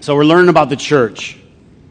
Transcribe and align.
So 0.00 0.14
we're 0.14 0.24
learning 0.24 0.48
about 0.48 0.68
the 0.68 0.76
church, 0.76 1.36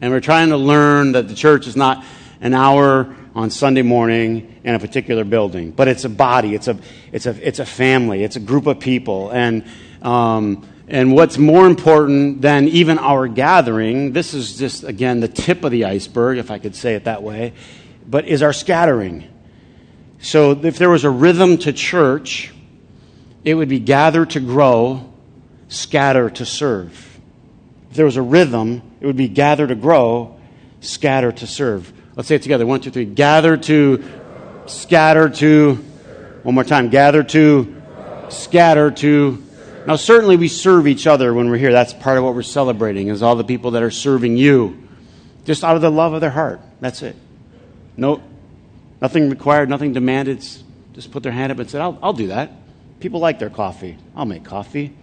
and 0.00 0.10
we're 0.10 0.20
trying 0.20 0.48
to 0.48 0.56
learn 0.56 1.12
that 1.12 1.28
the 1.28 1.34
church 1.34 1.66
is 1.66 1.76
not 1.76 2.06
an 2.40 2.54
hour 2.54 3.14
on 3.34 3.50
Sunday 3.50 3.82
morning 3.82 4.60
in 4.64 4.74
a 4.74 4.78
particular 4.78 5.24
building, 5.24 5.72
but 5.72 5.88
it's 5.88 6.04
a 6.04 6.08
body, 6.08 6.54
it's 6.54 6.68
a, 6.68 6.78
it's 7.12 7.26
a, 7.26 7.46
it's 7.46 7.58
a 7.58 7.66
family, 7.66 8.24
it's 8.24 8.36
a 8.36 8.40
group 8.40 8.66
of 8.66 8.80
people. 8.80 9.28
And, 9.30 9.62
um, 10.00 10.66
and 10.88 11.12
what's 11.12 11.36
more 11.36 11.66
important 11.66 12.40
than 12.40 12.66
even 12.68 12.98
our 12.98 13.28
gathering, 13.28 14.14
this 14.14 14.32
is 14.32 14.56
just, 14.56 14.84
again, 14.84 15.20
the 15.20 15.28
tip 15.28 15.62
of 15.62 15.70
the 15.70 15.84
iceberg, 15.84 16.38
if 16.38 16.50
I 16.50 16.58
could 16.58 16.74
say 16.74 16.94
it 16.94 17.04
that 17.04 17.22
way, 17.22 17.52
but 18.06 18.26
is 18.26 18.42
our 18.42 18.54
scattering. 18.54 19.28
So 20.18 20.52
if 20.52 20.78
there 20.78 20.88
was 20.88 21.04
a 21.04 21.10
rhythm 21.10 21.58
to 21.58 21.74
church, 21.74 22.54
it 23.44 23.52
would 23.52 23.68
be 23.68 23.80
gather 23.80 24.24
to 24.24 24.40
grow, 24.40 25.12
scatter 25.68 26.30
to 26.30 26.46
serve. 26.46 27.04
If 27.90 27.96
there 27.96 28.04
was 28.04 28.16
a 28.16 28.22
rhythm, 28.22 28.82
it 29.00 29.06
would 29.06 29.16
be 29.16 29.28
gather 29.28 29.66
to 29.66 29.74
grow, 29.74 30.38
scatter 30.80 31.32
to 31.32 31.46
serve. 31.46 31.92
Let's 32.16 32.28
say 32.28 32.34
it 32.34 32.42
together. 32.42 32.66
One, 32.66 32.80
two, 32.80 32.90
three. 32.90 33.04
Gather 33.04 33.56
to, 33.56 34.04
scatter 34.66 35.28
to. 35.28 35.74
One 36.42 36.54
more 36.54 36.64
time. 36.64 36.88
Gather 36.90 37.22
to, 37.22 37.82
scatter 38.28 38.90
to. 38.90 39.44
Now, 39.86 39.96
certainly 39.96 40.36
we 40.36 40.48
serve 40.48 40.86
each 40.86 41.06
other 41.06 41.32
when 41.32 41.48
we're 41.48 41.56
here. 41.56 41.72
That's 41.72 41.94
part 41.94 42.18
of 42.18 42.24
what 42.24 42.34
we're 42.34 42.42
celebrating, 42.42 43.08
is 43.08 43.22
all 43.22 43.36
the 43.36 43.44
people 43.44 43.70
that 43.70 43.82
are 43.82 43.90
serving 43.90 44.36
you. 44.36 44.86
Just 45.44 45.64
out 45.64 45.76
of 45.76 45.82
the 45.82 45.90
love 45.90 46.12
of 46.12 46.20
their 46.20 46.30
heart. 46.30 46.60
That's 46.80 47.02
it. 47.02 47.16
No, 47.96 48.22
nothing 49.00 49.30
required, 49.30 49.70
nothing 49.70 49.94
demanded. 49.94 50.46
Just 50.92 51.10
put 51.10 51.22
their 51.22 51.32
hand 51.32 51.52
up 51.52 51.58
and 51.58 51.70
say, 51.70 51.80
I'll, 51.80 51.98
I'll 52.02 52.12
do 52.12 52.26
that. 52.28 52.52
People 53.00 53.20
like 53.20 53.38
their 53.38 53.48
coffee. 53.48 53.96
I'll 54.14 54.26
make 54.26 54.44
coffee. 54.44 54.94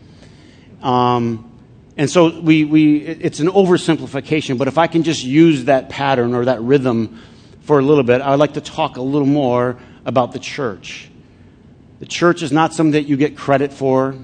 Um, 0.83 1.51
and 1.97 2.09
so 2.09 2.39
we, 2.41 2.65
we, 2.65 2.97
it's 2.97 3.39
an 3.39 3.47
oversimplification, 3.47 4.57
but 4.57 4.67
if 4.67 4.77
I 4.77 4.87
can 4.87 5.03
just 5.03 5.23
use 5.23 5.65
that 5.65 5.89
pattern 5.89 6.33
or 6.33 6.45
that 6.45 6.61
rhythm 6.61 7.21
for 7.61 7.79
a 7.79 7.81
little 7.81 8.03
bit, 8.03 8.21
I'd 8.21 8.35
like 8.35 8.55
to 8.55 8.61
talk 8.61 8.97
a 8.97 9.01
little 9.01 9.27
more 9.27 9.77
about 10.03 10.33
the 10.33 10.39
church. 10.39 11.09
The 11.99 12.05
church 12.05 12.43
is 12.43 12.51
not 12.51 12.73
something 12.73 12.91
that 12.91 13.07
you 13.07 13.15
get 13.15 13.37
credit 13.37 13.71
for, 13.71 14.15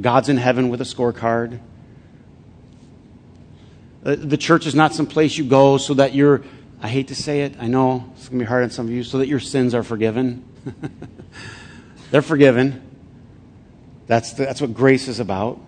God's 0.00 0.28
in 0.28 0.36
heaven 0.36 0.68
with 0.68 0.80
a 0.80 0.84
scorecard. 0.84 1.60
Uh, 4.04 4.16
the 4.18 4.36
church 4.36 4.66
is 4.66 4.74
not 4.74 4.94
some 4.94 5.06
place 5.06 5.36
you 5.36 5.44
go 5.44 5.78
so 5.78 5.94
that 5.94 6.14
you're, 6.14 6.42
I 6.80 6.88
hate 6.88 7.08
to 7.08 7.14
say 7.14 7.42
it, 7.42 7.56
I 7.60 7.66
know 7.66 8.10
it's 8.16 8.28
going 8.28 8.38
to 8.38 8.44
be 8.44 8.48
hard 8.48 8.64
on 8.64 8.70
some 8.70 8.86
of 8.86 8.92
you, 8.92 9.04
so 9.04 9.18
that 9.18 9.28
your 9.28 9.40
sins 9.40 9.74
are 9.74 9.82
forgiven. 9.82 10.44
They're 12.10 12.22
forgiven. 12.22 12.82
That's, 14.06 14.32
the, 14.32 14.44
that's 14.44 14.60
what 14.60 14.74
grace 14.74 15.06
is 15.06 15.20
about. 15.20 15.60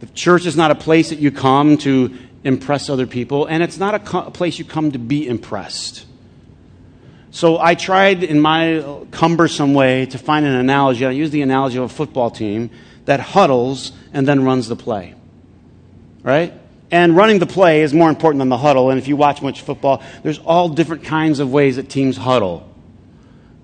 The 0.00 0.06
church 0.06 0.44
is 0.44 0.56
not 0.56 0.70
a 0.70 0.74
place 0.74 1.08
that 1.08 1.18
you 1.18 1.30
come 1.30 1.78
to 1.78 2.14
impress 2.44 2.90
other 2.90 3.06
people, 3.06 3.46
and 3.46 3.62
it's 3.62 3.78
not 3.78 3.94
a, 3.94 3.98
co- 3.98 4.24
a 4.24 4.30
place 4.30 4.58
you 4.58 4.64
come 4.64 4.92
to 4.92 4.98
be 4.98 5.26
impressed. 5.26 6.04
So 7.30 7.58
I 7.58 7.74
tried 7.74 8.22
in 8.22 8.40
my 8.40 9.04
cumbersome 9.10 9.74
way 9.74 10.06
to 10.06 10.18
find 10.18 10.46
an 10.46 10.54
analogy. 10.54 11.04
I 11.04 11.10
use 11.10 11.30
the 11.30 11.42
analogy 11.42 11.78
of 11.78 11.84
a 11.84 11.88
football 11.88 12.30
team 12.30 12.70
that 13.04 13.20
huddles 13.20 13.92
and 14.12 14.26
then 14.26 14.44
runs 14.44 14.68
the 14.68 14.76
play. 14.76 15.14
Right? 16.22 16.54
And 16.90 17.16
running 17.16 17.38
the 17.38 17.46
play 17.46 17.82
is 17.82 17.92
more 17.92 18.08
important 18.08 18.38
than 18.38 18.48
the 18.48 18.56
huddle. 18.56 18.90
And 18.90 18.98
if 18.98 19.08
you 19.08 19.16
watch 19.16 19.42
much 19.42 19.62
football, 19.62 20.02
there's 20.22 20.38
all 20.38 20.68
different 20.68 21.04
kinds 21.04 21.40
of 21.40 21.52
ways 21.52 21.76
that 21.76 21.90
teams 21.90 22.16
huddle. 22.16 22.68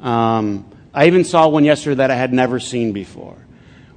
Um, 0.01 0.71
I 0.93 1.07
even 1.07 1.25
saw 1.25 1.49
one 1.49 1.65
yesterday 1.65 1.97
that 1.97 2.11
I 2.11 2.17
had 2.17 2.33
never 2.33 2.59
seen 2.59 2.93
before 2.93 3.42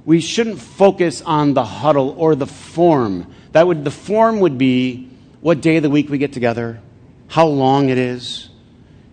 we 0.06 0.20
shouldn't 0.20 0.60
focus 0.60 1.20
on 1.20 1.52
the 1.52 1.64
huddle 1.64 2.14
or 2.16 2.36
the 2.36 2.46
form. 2.46 3.26
That 3.52 3.66
would, 3.66 3.84
the 3.84 3.90
form 3.90 4.40
would 4.40 4.56
be 4.56 5.10
what 5.40 5.60
day 5.60 5.76
of 5.76 5.82
the 5.82 5.90
week 5.90 6.08
we 6.08 6.16
get 6.16 6.32
together, 6.32 6.80
how 7.26 7.46
long 7.46 7.88
it 7.88 7.98
is. 7.98 8.48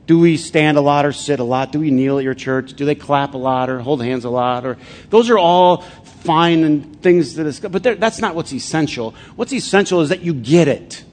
Do 0.06 0.20
we 0.20 0.38
stand 0.38 0.78
a 0.78 0.82
lot 0.82 1.06
or 1.06 1.12
sit 1.12 1.40
a 1.40 1.44
lot? 1.44 1.72
Do 1.72 1.80
we 1.80 1.90
kneel 1.90 2.20
at 2.20 2.24
your 2.24 2.36
church? 2.36 2.74
Do 2.74 2.86
they 2.86 2.94
clap 2.94 3.34
a 3.34 3.38
lot 3.38 3.70
or 3.70 3.80
hold 3.80 4.04
hands 4.04 4.24
a 4.24 4.30
lot? 4.30 4.66
Or 4.66 4.78
those 5.10 5.30
are 5.30 5.38
all 5.38 5.78
fine 5.78 6.64
and 6.64 7.02
things 7.02 7.34
to 7.36 7.44
discuss, 7.44 7.72
but 7.72 7.84
that's 7.84 8.20
not 8.20 8.36
what's 8.36 8.54
essential. 8.54 9.16
What's 9.36 9.54
essential 9.54 10.02
is 10.02 10.10
that 10.10 10.22
you 10.22 10.34
get 10.34 10.68
it. 10.68 11.04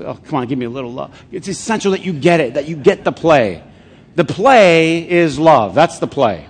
Oh, 0.00 0.14
come 0.14 0.40
on, 0.40 0.46
give 0.46 0.58
me 0.58 0.66
a 0.66 0.70
little 0.70 0.92
love. 0.92 1.18
It's 1.32 1.48
essential 1.48 1.92
that 1.92 2.04
you 2.04 2.12
get 2.12 2.40
it, 2.40 2.54
that 2.54 2.68
you 2.68 2.76
get 2.76 3.04
the 3.04 3.12
play. 3.12 3.62
The 4.16 4.24
play 4.24 5.08
is 5.08 5.38
love. 5.38 5.74
That's 5.74 5.98
the 5.98 6.06
play. 6.06 6.47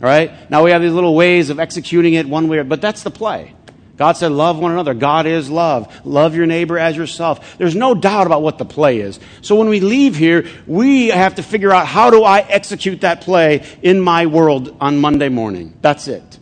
Right? 0.00 0.50
Now 0.50 0.64
we 0.64 0.70
have 0.70 0.80
these 0.80 0.92
little 0.92 1.14
ways 1.14 1.50
of 1.50 1.60
executing 1.60 2.14
it 2.14 2.26
one 2.26 2.48
way, 2.48 2.62
but 2.62 2.80
that's 2.80 3.02
the 3.02 3.10
play. 3.10 3.54
God 4.00 4.16
said, 4.16 4.32
love 4.32 4.58
one 4.58 4.72
another. 4.72 4.94
God 4.94 5.26
is 5.26 5.50
love. 5.50 6.06
Love 6.06 6.34
your 6.34 6.46
neighbor 6.46 6.78
as 6.78 6.96
yourself. 6.96 7.58
There's 7.58 7.76
no 7.76 7.94
doubt 7.94 8.26
about 8.26 8.40
what 8.40 8.56
the 8.56 8.64
play 8.64 9.00
is. 9.00 9.20
So 9.42 9.56
when 9.56 9.68
we 9.68 9.80
leave 9.80 10.16
here, 10.16 10.46
we 10.66 11.08
have 11.08 11.34
to 11.34 11.42
figure 11.42 11.70
out 11.70 11.86
how 11.86 12.08
do 12.08 12.24
I 12.24 12.38
execute 12.40 13.02
that 13.02 13.20
play 13.20 13.62
in 13.82 14.00
my 14.00 14.24
world 14.24 14.74
on 14.80 14.98
Monday 14.98 15.28
morning. 15.28 15.76
That's 15.82 16.08
it. 16.08 16.38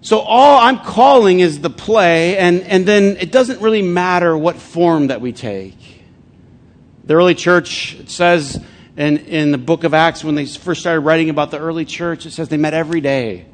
So 0.00 0.18
all 0.18 0.58
I'm 0.58 0.80
calling 0.80 1.38
is 1.38 1.60
the 1.60 1.70
play, 1.70 2.38
and, 2.38 2.62
and 2.62 2.84
then 2.84 3.16
it 3.18 3.30
doesn't 3.30 3.60
really 3.60 3.82
matter 3.82 4.36
what 4.36 4.56
form 4.56 5.06
that 5.06 5.20
we 5.20 5.32
take. 5.32 5.78
The 7.04 7.14
early 7.14 7.36
church 7.36 8.08
says 8.08 8.60
and 8.96 9.18
in 9.18 9.50
the 9.50 9.58
book 9.58 9.84
of 9.84 9.92
Acts, 9.92 10.22
when 10.22 10.34
they 10.34 10.46
first 10.46 10.80
started 10.80 11.00
writing 11.00 11.28
about 11.28 11.50
the 11.50 11.58
early 11.58 11.84
church, 11.84 12.26
it 12.26 12.30
says 12.30 12.48
they 12.48 12.56
met 12.56 12.74
every 12.74 13.00
day 13.00 13.46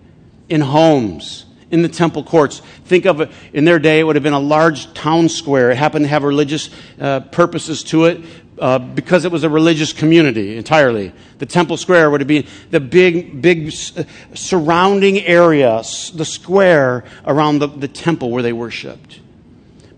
in 0.50 0.60
homes, 0.60 1.46
in 1.70 1.80
the 1.80 1.88
temple 1.88 2.24
courts. 2.24 2.60
Think 2.84 3.06
of 3.06 3.22
it, 3.22 3.30
in 3.54 3.64
their 3.64 3.78
day, 3.78 4.00
it 4.00 4.02
would 4.04 4.16
have 4.16 4.22
been 4.22 4.34
a 4.34 4.40
large 4.40 4.92
town 4.92 5.30
square. 5.30 5.70
It 5.70 5.78
happened 5.78 6.04
to 6.04 6.08
have 6.08 6.24
religious 6.24 6.68
uh, 7.00 7.20
purposes 7.20 7.82
to 7.84 8.04
it 8.04 8.20
uh, 8.58 8.78
because 8.78 9.24
it 9.24 9.32
was 9.32 9.42
a 9.42 9.48
religious 9.48 9.94
community 9.94 10.58
entirely. 10.58 11.12
The 11.38 11.46
temple 11.46 11.78
square 11.78 12.10
would 12.10 12.20
have 12.20 12.28
been 12.28 12.46
the 12.70 12.80
big, 12.80 13.40
big 13.40 13.68
uh, 13.96 14.04
surrounding 14.34 15.20
area, 15.20 15.82
the 16.14 16.26
square 16.26 17.04
around 17.24 17.60
the, 17.60 17.68
the 17.68 17.88
temple 17.88 18.30
where 18.30 18.42
they 18.42 18.52
worshiped. 18.52 19.20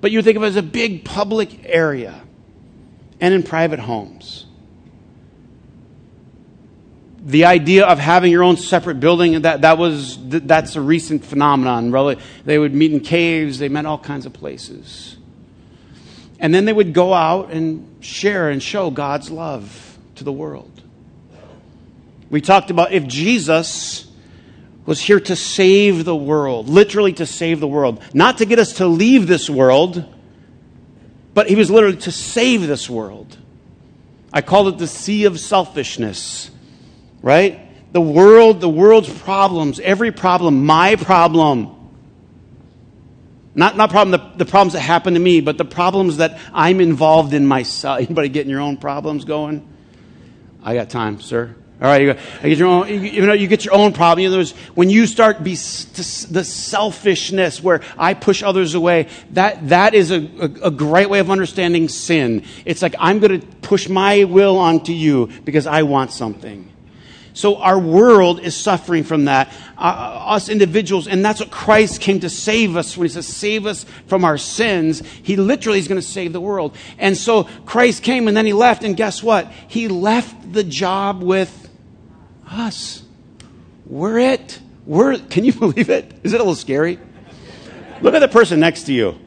But 0.00 0.12
you 0.12 0.22
think 0.22 0.36
of 0.36 0.44
it 0.44 0.46
as 0.46 0.56
a 0.56 0.62
big 0.62 1.04
public 1.04 1.64
area 1.64 2.22
and 3.20 3.34
in 3.34 3.42
private 3.42 3.80
homes 3.80 4.46
the 7.24 7.44
idea 7.44 7.86
of 7.86 7.98
having 8.00 8.32
your 8.32 8.42
own 8.42 8.56
separate 8.56 8.98
building 8.98 9.42
that, 9.42 9.60
that 9.60 9.78
was 9.78 10.18
that's 10.28 10.74
a 10.74 10.80
recent 10.80 11.24
phenomenon. 11.24 12.18
They 12.44 12.58
would 12.58 12.74
meet 12.74 12.92
in 12.92 13.00
caves 13.00 13.58
they 13.58 13.68
met 13.68 13.86
all 13.86 13.98
kinds 13.98 14.26
of 14.26 14.32
places. 14.32 15.16
And 16.40 16.52
then 16.52 16.64
they 16.64 16.72
would 16.72 16.92
go 16.92 17.14
out 17.14 17.52
and 17.52 18.04
share 18.04 18.50
and 18.50 18.60
show 18.60 18.90
god's 18.90 19.30
love 19.30 19.98
to 20.16 20.24
the 20.24 20.32
world. 20.32 20.82
We 22.28 22.40
talked 22.40 22.70
about 22.70 22.92
if 22.92 23.06
jesus 23.06 24.10
was 24.84 25.00
here 25.00 25.20
to 25.20 25.36
save 25.36 26.04
the 26.04 26.16
world 26.16 26.68
literally 26.68 27.12
to 27.12 27.24
save 27.24 27.60
the 27.60 27.68
world 27.68 28.02
not 28.12 28.38
to 28.38 28.44
get 28.44 28.58
us 28.58 28.72
to 28.74 28.86
leave 28.86 29.28
this 29.28 29.48
world 29.48 30.04
but 31.34 31.48
he 31.48 31.54
was 31.54 31.70
literally 31.70 31.96
to 31.96 32.12
save 32.12 32.66
this 32.66 32.90
world. 32.90 33.38
I 34.32 34.42
call 34.42 34.68
it 34.68 34.78
the 34.78 34.86
sea 34.86 35.24
of 35.24 35.38
selfishness 35.38 36.50
right? 37.22 37.60
The 37.92 38.00
world, 38.00 38.60
the 38.60 38.68
world's 38.68 39.08
problems, 39.08 39.80
every 39.80 40.12
problem, 40.12 40.66
my 40.66 40.96
problem. 40.96 41.78
Not, 43.54 43.76
not 43.76 43.90
problem, 43.90 44.18
the, 44.18 44.44
the 44.44 44.50
problems 44.50 44.72
that 44.72 44.80
happen 44.80 45.14
to 45.14 45.20
me, 45.20 45.40
but 45.40 45.58
the 45.58 45.64
problems 45.64 46.16
that 46.18 46.38
I'm 46.52 46.80
involved 46.80 47.34
in 47.34 47.46
myself. 47.46 47.98
Anybody 48.00 48.28
getting 48.28 48.50
your 48.50 48.60
own 48.60 48.78
problems 48.78 49.24
going? 49.24 49.66
I 50.62 50.74
got 50.74 50.90
time, 50.90 51.20
sir. 51.20 51.54
All 51.82 51.88
right, 51.88 52.00
you, 52.00 52.14
get 52.14 52.58
your 52.58 52.68
own, 52.68 52.88
you, 52.88 53.26
know, 53.26 53.32
you 53.32 53.48
get 53.48 53.64
your 53.64 53.74
own 53.74 53.92
problem. 53.92 54.24
In 54.24 54.28
other 54.28 54.38
words, 54.38 54.52
when 54.74 54.88
you 54.88 55.04
start 55.04 55.42
be 55.42 55.54
the 55.54 56.44
selfishness 56.44 57.60
where 57.60 57.80
I 57.98 58.14
push 58.14 58.44
others 58.44 58.74
away, 58.74 59.08
that, 59.32 59.68
that 59.70 59.92
is 59.92 60.12
a, 60.12 60.20
a, 60.20 60.68
a 60.68 60.70
great 60.70 61.10
way 61.10 61.18
of 61.18 61.28
understanding 61.28 61.88
sin. 61.88 62.44
It's 62.64 62.82
like 62.82 62.94
I'm 63.00 63.18
going 63.18 63.40
to 63.40 63.46
push 63.62 63.88
my 63.88 64.22
will 64.24 64.58
onto 64.58 64.92
you 64.92 65.28
because 65.44 65.66
I 65.66 65.82
want 65.82 66.12
something. 66.12 66.71
So 67.34 67.56
our 67.56 67.78
world 67.78 68.40
is 68.40 68.54
suffering 68.56 69.04
from 69.04 69.24
that, 69.24 69.52
uh, 69.78 69.80
us 69.80 70.48
individuals, 70.48 71.06
and 71.06 71.24
that's 71.24 71.40
what 71.40 71.50
Christ 71.50 72.00
came 72.00 72.20
to 72.20 72.28
save 72.28 72.76
us. 72.76 72.96
When 72.96 73.06
he 73.06 73.12
says 73.12 73.26
save 73.26 73.66
us 73.66 73.84
from 74.06 74.24
our 74.24 74.36
sins, 74.36 75.02
he 75.22 75.36
literally 75.36 75.78
is 75.78 75.88
going 75.88 76.00
to 76.00 76.06
save 76.06 76.32
the 76.32 76.40
world. 76.40 76.76
And 76.98 77.16
so 77.16 77.44
Christ 77.64 78.02
came 78.02 78.28
and 78.28 78.36
then 78.36 78.46
he 78.46 78.52
left, 78.52 78.84
and 78.84 78.96
guess 78.96 79.22
what? 79.22 79.50
He 79.68 79.88
left 79.88 80.52
the 80.52 80.64
job 80.64 81.22
with 81.22 81.70
us. 82.50 83.02
We're 83.86 84.18
it. 84.18 84.60
We're, 84.86 85.18
can 85.18 85.44
you 85.44 85.52
believe 85.58 85.90
it? 85.90 86.12
Is 86.22 86.32
it 86.32 86.36
a 86.36 86.44
little 86.44 86.54
scary? 86.54 86.98
Look 88.02 88.14
at 88.14 88.18
the 88.18 88.28
person 88.28 88.60
next 88.60 88.84
to 88.84 88.92
you. 88.92 89.18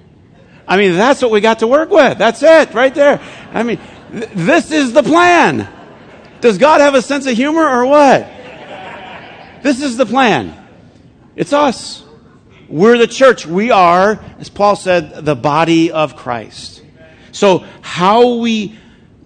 I 0.68 0.78
mean, 0.78 0.94
that's 0.94 1.22
what 1.22 1.32
we 1.32 1.42
got 1.42 1.60
to 1.60 1.68
work 1.68 1.90
with. 1.90 2.18
That's 2.18 2.42
it, 2.44 2.74
right 2.74 2.94
there. 2.94 3.22
I 3.54 3.64
mean, 3.64 3.80
th- 4.12 4.30
this 4.34 4.72
is 4.72 4.94
the 4.94 5.04
plan. 5.04 5.70
Does 6.46 6.60
God 6.60 6.80
have 6.80 6.94
a 6.94 7.02
sense 7.02 7.26
of 7.26 7.36
humor 7.36 7.68
or 7.68 7.88
what? 7.88 8.20
This 9.64 9.82
is 9.82 9.98
the 9.98 10.06
plan. 10.06 10.56
It's 11.36 11.54
us. 11.54 12.04
We're 12.70 13.00
the 13.00 13.08
church. 13.08 13.48
We 13.48 13.72
are, 13.72 14.24
as 14.38 14.48
Paul 14.48 14.76
said, 14.76 15.26
the 15.26 15.36
body 15.36 15.92
of 15.92 16.16
Christ. 16.16 16.84
So, 17.32 17.66
how 17.82 18.36
we, 18.36 18.78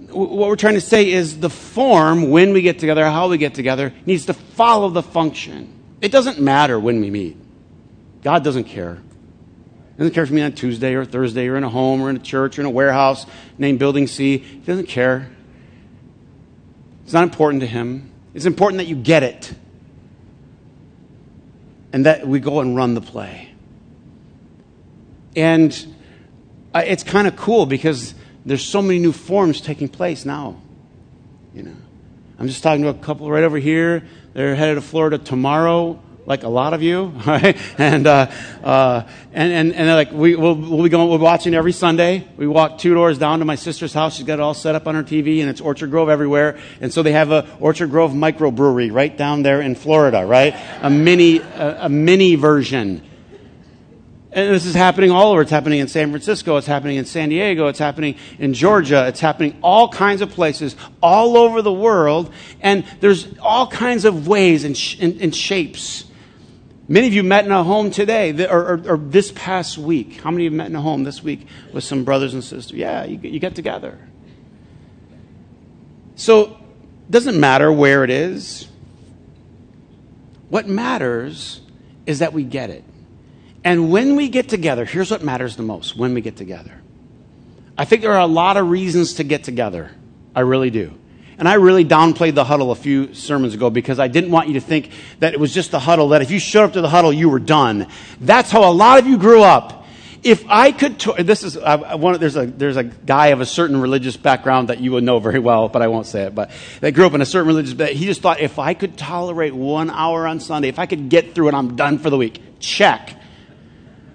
what 0.10 0.48
we're 0.48 0.56
trying 0.56 0.76
to 0.76 0.82
say 0.82 1.12
is 1.12 1.42
the 1.42 1.50
form 1.50 2.30
when 2.30 2.54
we 2.54 2.62
get 2.62 2.80
together, 2.80 3.04
how 3.04 3.28
we 3.28 3.38
get 3.38 3.54
together, 3.54 3.94
needs 4.06 4.28
to 4.28 4.34
follow 4.34 4.90
the 4.90 5.04
function. 5.04 5.74
It 6.00 6.14
doesn't 6.14 6.40
matter 6.40 6.80
when 6.80 7.02
we 7.02 7.10
meet. 7.10 7.36
God 8.24 8.46
doesn't 8.46 8.64
care. 8.64 8.96
He 8.96 9.98
doesn't 9.98 10.14
care 10.14 10.24
if 10.24 10.30
we 10.30 10.38
meet 10.38 10.44
on 10.44 10.54
Tuesday 10.54 10.94
or 10.94 11.04
Thursday 11.04 11.50
or 11.50 11.58
in 11.58 11.66
a 11.66 11.70
home 11.70 12.00
or 12.00 12.10
in 12.10 12.16
a 12.16 12.20
church 12.20 12.58
or 12.58 12.62
in 12.62 12.66
a 12.66 12.72
warehouse 12.72 13.26
named 13.58 13.78
Building 13.78 14.08
C. 14.08 14.38
He 14.38 14.60
doesn't 14.60 14.88
care. 14.88 15.32
It's 17.10 17.14
not 17.16 17.24
important 17.24 17.62
to 17.62 17.66
him. 17.66 18.12
It's 18.36 18.46
important 18.46 18.78
that 18.78 18.86
you 18.86 18.96
get 18.96 19.24
it 19.24 19.52
and 21.92 22.06
that 22.06 22.28
we 22.28 22.40
go 22.40 22.60
and 22.60 22.76
run 22.76 22.94
the 22.94 23.02
play. 23.02 23.50
And 25.36 25.76
it's 26.76 27.02
kind 27.02 27.28
of 27.28 27.36
cool 27.36 27.66
because 27.66 28.14
there's 28.46 28.64
so 28.64 28.84
many 28.84 29.00
new 29.00 29.12
forms 29.12 29.60
taking 29.60 29.90
place 29.90 30.24
now. 30.24 30.62
You 31.56 31.64
know, 31.64 31.76
I'm 32.38 32.46
just 32.48 32.62
talking 32.62 32.84
to 32.84 32.90
a 32.90 32.94
couple 32.94 33.28
right 33.32 33.44
over 33.44 33.58
here. 33.58 34.04
They're 34.34 34.54
headed 34.54 34.76
to 34.76 34.82
Florida 34.82 35.18
tomorrow 35.18 36.00
like 36.30 36.44
a 36.44 36.48
lot 36.48 36.76
of 36.76 36.84
you, 36.84 37.06
right? 37.26 37.58
And, 37.80 38.06
uh, 38.06 38.32
uh, 38.64 39.02
and, 39.34 39.52
and, 39.52 39.74
and 39.74 39.90
like, 39.90 40.12
we, 40.12 40.36
we'll, 40.36 40.54
we'll 40.54 40.84
be 40.84 40.90
going, 40.90 41.10
we're 41.10 41.18
watching 41.18 41.56
every 41.56 41.72
Sunday. 41.72 42.26
We 42.38 42.46
walk 42.46 42.78
two 42.78 42.94
doors 42.94 43.18
down 43.18 43.40
to 43.40 43.46
my 43.46 43.56
sister's 43.56 43.94
house. 43.94 44.16
She's 44.16 44.28
got 44.28 44.36
it 44.36 44.42
all 44.42 44.54
set 44.54 44.76
up 44.76 44.88
on 44.88 44.94
her 44.94 45.04
TV 45.04 45.42
and 45.42 45.50
it's 45.50 45.60
Orchard 45.60 45.90
Grove 45.90 46.08
everywhere. 46.08 46.60
And 46.82 46.94
so 46.94 47.02
they 47.02 47.14
have 47.14 47.32
a 47.32 47.48
Orchard 47.60 47.90
Grove 47.90 48.12
microbrewery 48.12 48.94
right 48.94 49.18
down 49.18 49.42
there 49.42 49.60
in 49.60 49.74
Florida, 49.74 50.24
right? 50.24 50.56
A 50.84 50.90
mini, 50.92 51.40
a, 51.40 51.86
a 51.86 51.90
mini 51.90 52.36
version. 52.36 53.02
And 54.32 54.54
this 54.54 54.68
is 54.68 54.76
happening 54.76 55.10
all 55.10 55.32
over. 55.32 55.42
It's 55.42 55.50
happening 55.50 55.80
in 55.80 55.88
San 55.88 56.12
Francisco. 56.12 56.58
It's 56.58 56.68
happening 56.68 56.98
in 56.98 57.06
San 57.06 57.30
Diego. 57.30 57.66
It's 57.70 57.80
happening 57.80 58.16
in 58.38 58.54
Georgia. 58.54 59.08
It's 59.08 59.20
happening 59.20 59.58
all 59.64 59.90
kinds 59.90 60.22
of 60.22 60.30
places 60.30 60.76
all 61.02 61.36
over 61.36 61.64
the 61.64 61.74
world. 61.74 62.32
And 62.62 62.86
there's 63.00 63.28
all 63.40 63.66
kinds 63.66 64.06
of 64.06 64.28
ways 64.28 64.64
and, 64.64 64.78
sh- 64.78 64.98
and, 65.02 65.20
and 65.20 65.36
shapes 65.36 66.06
Many 66.90 67.06
of 67.06 67.14
you 67.14 67.22
met 67.22 67.46
in 67.46 67.52
a 67.52 67.64
home 67.64 67.92
today 67.92 68.48
or, 68.48 68.74
or, 68.74 68.94
or, 68.94 68.98
this 68.98 69.32
past 69.32 69.78
week. 69.78 70.22
How 70.22 70.32
many 70.32 70.48
of 70.48 70.54
you 70.54 70.58
met 70.58 70.68
in 70.68 70.76
a 70.76 70.82
home 70.82 71.04
this 71.04 71.22
week 71.22 71.46
with 71.72 71.84
some 71.84 72.04
brothers 72.04 72.34
and 72.34 72.44
sisters? 72.44 72.76
Yeah, 72.76 73.06
you, 73.06 73.20
you 73.20 73.40
get 73.40 73.54
together. 73.54 74.00
So, 76.16 76.46
it 76.46 77.12
doesn't 77.12 77.40
matter 77.40 77.72
where 77.72 78.04
it 78.04 78.10
is. 78.10 78.68
What 80.50 80.68
matters 80.68 81.62
is 82.08 82.20
that 82.20 82.34
we 82.34 82.44
get 82.44 82.72
it. 82.72 82.84
And 83.64 83.92
when 83.92 84.16
we 84.16 84.28
get 84.28 84.50
together, 84.50 84.84
here's 84.84 85.12
what 85.12 85.22
matters 85.22 85.58
the 85.58 85.64
most 85.64 85.96
when 85.96 86.16
we 86.16 86.22
get 86.22 86.38
together. 86.38 86.82
I 87.78 87.86
think 87.86 88.02
there 88.02 88.14
are 88.14 88.20
a 88.20 88.26
lot 88.26 88.58
of 88.58 88.68
reasons 88.68 89.14
to 89.16 89.24
get 89.24 89.44
together. 89.44 89.92
I 90.36 90.40
really 90.40 90.72
do. 90.72 90.98
And 91.40 91.48
I 91.48 91.54
really 91.54 91.86
downplayed 91.86 92.36
the 92.36 92.44
huddle 92.44 92.72
a 92.72 92.76
few 92.76 93.14
sermons 93.14 93.54
ago 93.54 93.70
because 93.70 93.98
I 93.98 94.10
didn't 94.10 94.30
want 94.30 94.50
you 94.50 94.56
to 94.56 94.62
think 94.62 94.92
that 95.20 95.34
it 95.34 95.40
was 95.40 95.54
just 95.54 95.72
the 95.72 95.80
huddle, 95.80 96.10
that 96.10 96.22
if 96.22 96.32
you 96.32 96.40
showed 96.40 96.66
up 96.66 96.74
to 96.74 96.82
the 96.82 96.90
huddle, 96.90 97.14
you 97.14 97.30
were 97.30 97.40
done. 97.40 97.88
That's 98.20 98.52
how 98.52 98.70
a 98.70 98.74
lot 98.74 99.00
of 99.00 99.08
you 99.08 99.18
grew 99.18 99.42
up. 99.42 99.86
If 100.22 100.44
I 100.50 100.74
could, 100.74 101.00
this 101.00 101.44
is, 101.44 101.56
uh, 101.56 101.98
one, 101.98 102.20
there's, 102.20 102.36
a, 102.36 102.46
there's 102.46 102.76
a 102.76 102.84
guy 102.84 103.28
of 103.28 103.40
a 103.40 103.46
certain 103.46 103.80
religious 103.80 104.18
background 104.18 104.68
that 104.68 104.82
you 104.82 104.92
would 104.92 105.06
know 105.06 105.20
very 105.20 105.40
well, 105.40 105.70
but 105.70 105.82
I 105.82 105.88
won't 105.88 106.08
say 106.08 106.24
it, 106.24 106.36
but 106.36 106.52
that 106.82 106.92
grew 106.92 107.06
up 107.06 107.14
in 107.14 107.22
a 107.22 107.26
certain 107.26 107.48
religious, 107.48 107.74
but 107.74 107.94
he 107.94 108.06
just 108.06 108.22
thought 108.22 108.42
if 108.42 108.60
I 108.60 108.74
could 108.74 108.98
tolerate 108.98 109.56
one 109.56 109.90
hour 109.90 110.28
on 110.28 110.42
Sunday, 110.42 110.68
if 110.68 110.78
I 110.78 110.88
could 110.88 111.08
get 111.08 111.36
through 111.36 111.48
it, 111.48 111.54
I'm 111.54 111.78
done 111.78 112.00
for 112.00 112.10
the 112.10 112.18
week. 112.18 112.42
Check. 112.60 113.16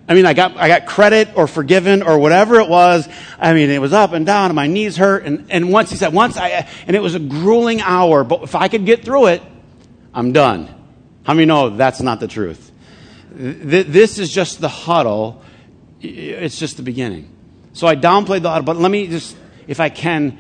I 0.07 0.15
mean, 0.15 0.27
I 0.27 0.35
got, 0.35 0.57
I 0.57 0.69
got 0.69 0.87
credit 0.87 1.31
or 1.35 1.47
forgiven 1.47 2.03
or 2.03 2.19
whatever 2.19 2.61
it 2.61 2.69
was. 2.69 3.09
I 3.39 3.55
mean, 3.55 3.71
it 3.71 3.81
was 3.81 3.93
up 3.93 4.13
and 4.13 4.27
down 4.27 4.47
and 4.47 4.55
my 4.55 4.67
knees 4.67 4.97
hurt. 4.97 5.25
And, 5.25 5.47
and 5.51 5.73
once 5.73 5.91
he 5.91 5.97
said, 5.97 6.13
once 6.13 6.37
I, 6.37 6.69
and 6.87 6.95
it 6.95 7.01
was 7.01 7.15
a 7.15 7.19
grueling 7.19 7.81
hour, 7.81 8.23
but 8.23 8.43
if 8.43 8.55
I 8.55 8.69
could 8.69 8.85
get 8.85 9.05
through 9.05 9.29
it, 9.29 9.43
I'm 10.13 10.33
done. 10.33 10.69
How 11.25 11.33
many 11.33 11.47
know 11.47 11.71
that's 11.71 12.03
not 12.03 12.21
the 12.21 12.29
truth? 12.29 12.71
This 13.31 14.19
is 14.19 14.31
just 14.31 14.61
the 14.61 14.69
huddle. 14.69 15.43
It's 16.03 16.59
just 16.59 16.77
the 16.77 16.83
beginning. 16.83 17.31
So 17.73 17.87
I 17.87 17.97
downplayed 17.97 18.43
the 18.43 18.51
huddle, 18.51 18.65
but 18.65 18.77
let 18.77 18.91
me 18.91 19.07
just, 19.07 19.35
if 19.67 19.81
I 19.81 19.89
can, 19.89 20.39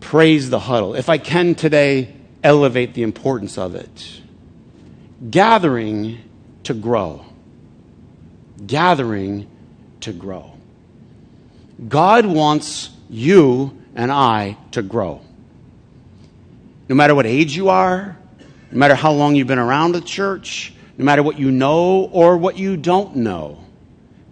praise 0.00 0.50
the 0.50 0.60
huddle. 0.60 0.94
If 0.94 1.08
I 1.08 1.16
can 1.16 1.54
today, 1.54 2.14
elevate 2.42 2.92
the 2.92 3.02
importance 3.02 3.56
of 3.56 3.74
it. 3.74 4.20
Gathering 5.30 6.18
to 6.64 6.74
grow 6.74 7.24
gathering 8.66 9.48
to 10.00 10.12
grow. 10.12 10.52
God 11.88 12.26
wants 12.26 12.90
you 13.08 13.76
and 13.94 14.12
I 14.12 14.56
to 14.72 14.82
grow. 14.82 15.20
No 16.88 16.94
matter 16.94 17.14
what 17.14 17.26
age 17.26 17.56
you 17.56 17.68
are, 17.68 18.16
no 18.70 18.78
matter 18.78 18.94
how 18.94 19.12
long 19.12 19.34
you've 19.34 19.46
been 19.46 19.58
around 19.58 19.92
the 19.92 20.00
church, 20.00 20.74
no 20.98 21.04
matter 21.04 21.22
what 21.22 21.38
you 21.38 21.50
know 21.50 22.04
or 22.12 22.36
what 22.36 22.58
you 22.58 22.76
don't 22.76 23.16
know, 23.16 23.64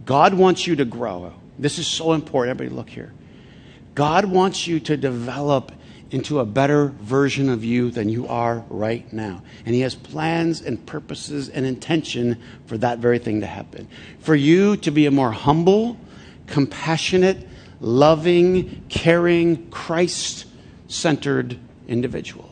God 0.04 0.34
wants 0.34 0.66
you 0.66 0.76
to 0.76 0.84
grow. 0.84 1.32
This 1.58 1.78
is 1.78 1.86
so 1.86 2.12
important. 2.12 2.56
Everybody, 2.56 2.76
look 2.76 2.90
here. 2.90 3.12
God 3.94 4.24
wants 4.24 4.66
you 4.66 4.80
to 4.80 4.96
develop 4.96 5.72
into 6.12 6.38
a 6.38 6.44
better 6.44 6.88
version 7.00 7.48
of 7.48 7.64
you 7.64 7.90
than 7.90 8.08
you 8.08 8.28
are 8.28 8.64
right 8.68 9.10
now. 9.12 9.42
And 9.64 9.74
He 9.74 9.80
has 9.80 9.94
plans 9.94 10.60
and 10.60 10.84
purposes 10.86 11.48
and 11.48 11.64
intention 11.64 12.40
for 12.66 12.76
that 12.78 12.98
very 12.98 13.18
thing 13.18 13.40
to 13.40 13.46
happen. 13.46 13.88
For 14.20 14.34
you 14.34 14.76
to 14.76 14.90
be 14.90 15.06
a 15.06 15.10
more 15.10 15.32
humble, 15.32 15.98
compassionate, 16.46 17.48
loving, 17.80 18.84
caring, 18.90 19.70
Christ 19.70 20.44
centered 20.86 21.58
individual. 21.88 22.50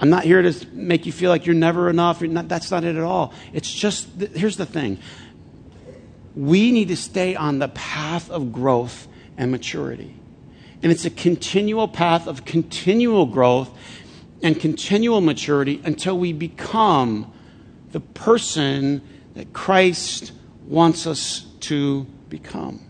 I'm 0.00 0.10
not 0.10 0.22
here 0.22 0.40
to 0.40 0.66
make 0.72 1.06
you 1.06 1.12
feel 1.12 1.28
like 1.28 1.44
you're 1.44 1.54
never 1.56 1.90
enough. 1.90 2.20
You're 2.20 2.30
not, 2.30 2.48
that's 2.48 2.70
not 2.70 2.84
it 2.84 2.94
at 2.96 3.02
all. 3.02 3.34
It's 3.52 3.70
just, 3.70 4.08
here's 4.34 4.56
the 4.56 4.64
thing. 4.64 4.98
We 6.36 6.70
need 6.70 6.88
to 6.88 6.96
stay 6.96 7.34
on 7.34 7.58
the 7.58 7.68
path 7.68 8.30
of 8.30 8.52
growth 8.52 9.08
and 9.36 9.50
maturity. 9.50 10.14
And 10.82 10.90
it's 10.90 11.04
a 11.04 11.10
continual 11.10 11.88
path 11.88 12.26
of 12.26 12.44
continual 12.44 13.26
growth 13.26 13.70
and 14.42 14.58
continual 14.58 15.20
maturity 15.20 15.80
until 15.84 16.18
we 16.18 16.32
become 16.32 17.32
the 17.92 18.00
person 18.00 19.02
that 19.34 19.52
Christ 19.52 20.32
wants 20.66 21.06
us 21.06 21.46
to 21.60 22.06
become. 22.28 22.80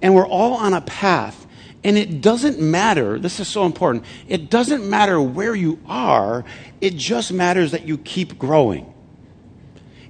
And 0.00 0.14
we're 0.14 0.26
all 0.26 0.54
on 0.54 0.74
a 0.74 0.80
path. 0.80 1.46
And 1.82 1.98
it 1.98 2.22
doesn't 2.22 2.60
matter, 2.60 3.18
this 3.18 3.40
is 3.40 3.48
so 3.48 3.66
important, 3.66 4.04
it 4.26 4.48
doesn't 4.48 4.88
matter 4.88 5.20
where 5.20 5.54
you 5.54 5.78
are, 5.86 6.44
it 6.80 6.96
just 6.96 7.30
matters 7.30 7.72
that 7.72 7.86
you 7.86 7.98
keep 7.98 8.38
growing. 8.38 8.90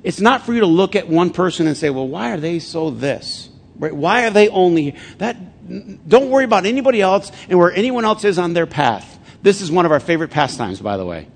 It's 0.04 0.21
not 0.21 0.47
for 0.47 0.52
you 0.52 0.61
to 0.61 0.66
look 0.66 0.95
at 0.95 1.09
one 1.09 1.30
person 1.30 1.66
and 1.66 1.76
say, 1.76 1.90
well, 1.90 2.07
why 2.07 2.30
are 2.30 2.37
they 2.37 2.61
so 2.61 2.90
this? 2.90 3.49
Right? 3.76 3.95
Why 3.95 4.26
are 4.26 4.30
they 4.30 4.49
only 4.50 4.95
that? 5.19 5.37
Don't 5.66 6.30
worry 6.30 6.44
about 6.44 6.66
anybody 6.66 7.00
else 7.00 7.33
and 7.49 7.59
where 7.59 7.73
anyone 7.73 8.04
else 8.04 8.25
is 8.25 8.38
on 8.38 8.52
their 8.52 8.66
path. 8.66 9.18
This 9.42 9.61
is 9.61 9.71
one 9.71 9.87
of 9.87 9.92
our 9.92 10.00
favorite 10.00 10.30
pastimes, 10.30 10.80
by 10.80 10.97
the 10.97 11.06
way, 11.06 11.28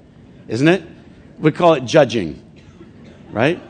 isn't 0.49 0.69
it? 0.69 0.83
We 1.39 1.53
call 1.53 1.75
it 1.75 1.85
judging, 1.85 2.43
right? 3.31 3.63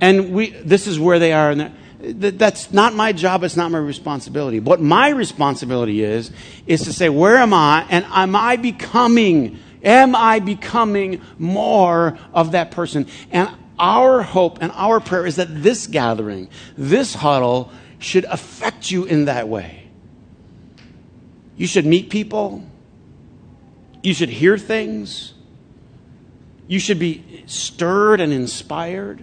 And 0.00 0.32
we, 0.32 0.50
this 0.50 0.86
is 0.86 0.98
where 0.98 1.18
they 1.18 1.32
are. 1.32 1.50
And 1.50 1.74
that's 2.00 2.72
not 2.72 2.94
my 2.94 3.12
job. 3.12 3.44
It's 3.44 3.56
not 3.56 3.70
my 3.70 3.78
responsibility. 3.78 4.58
What 4.60 4.80
my 4.80 5.10
responsibility 5.10 6.02
is, 6.02 6.30
is 6.66 6.82
to 6.82 6.92
say, 6.92 7.08
where 7.08 7.36
am 7.36 7.52
I? 7.52 7.86
And 7.90 8.06
am 8.10 8.34
I 8.34 8.56
becoming, 8.56 9.58
am 9.82 10.14
I 10.16 10.38
becoming 10.38 11.20
more 11.38 12.18
of 12.32 12.52
that 12.52 12.70
person? 12.70 13.06
And 13.30 13.50
our 13.78 14.22
hope 14.22 14.58
and 14.60 14.72
our 14.74 15.00
prayer 15.00 15.26
is 15.26 15.36
that 15.36 15.62
this 15.62 15.86
gathering, 15.86 16.48
this 16.76 17.14
huddle, 17.14 17.70
should 17.98 18.24
affect 18.24 18.90
you 18.90 19.04
in 19.04 19.26
that 19.26 19.48
way. 19.48 19.79
You 21.60 21.66
should 21.66 21.84
meet 21.84 22.08
people. 22.08 22.64
You 24.02 24.14
should 24.14 24.30
hear 24.30 24.56
things. 24.56 25.34
You 26.66 26.78
should 26.78 26.98
be 26.98 27.44
stirred 27.44 28.18
and 28.18 28.32
inspired. 28.32 29.20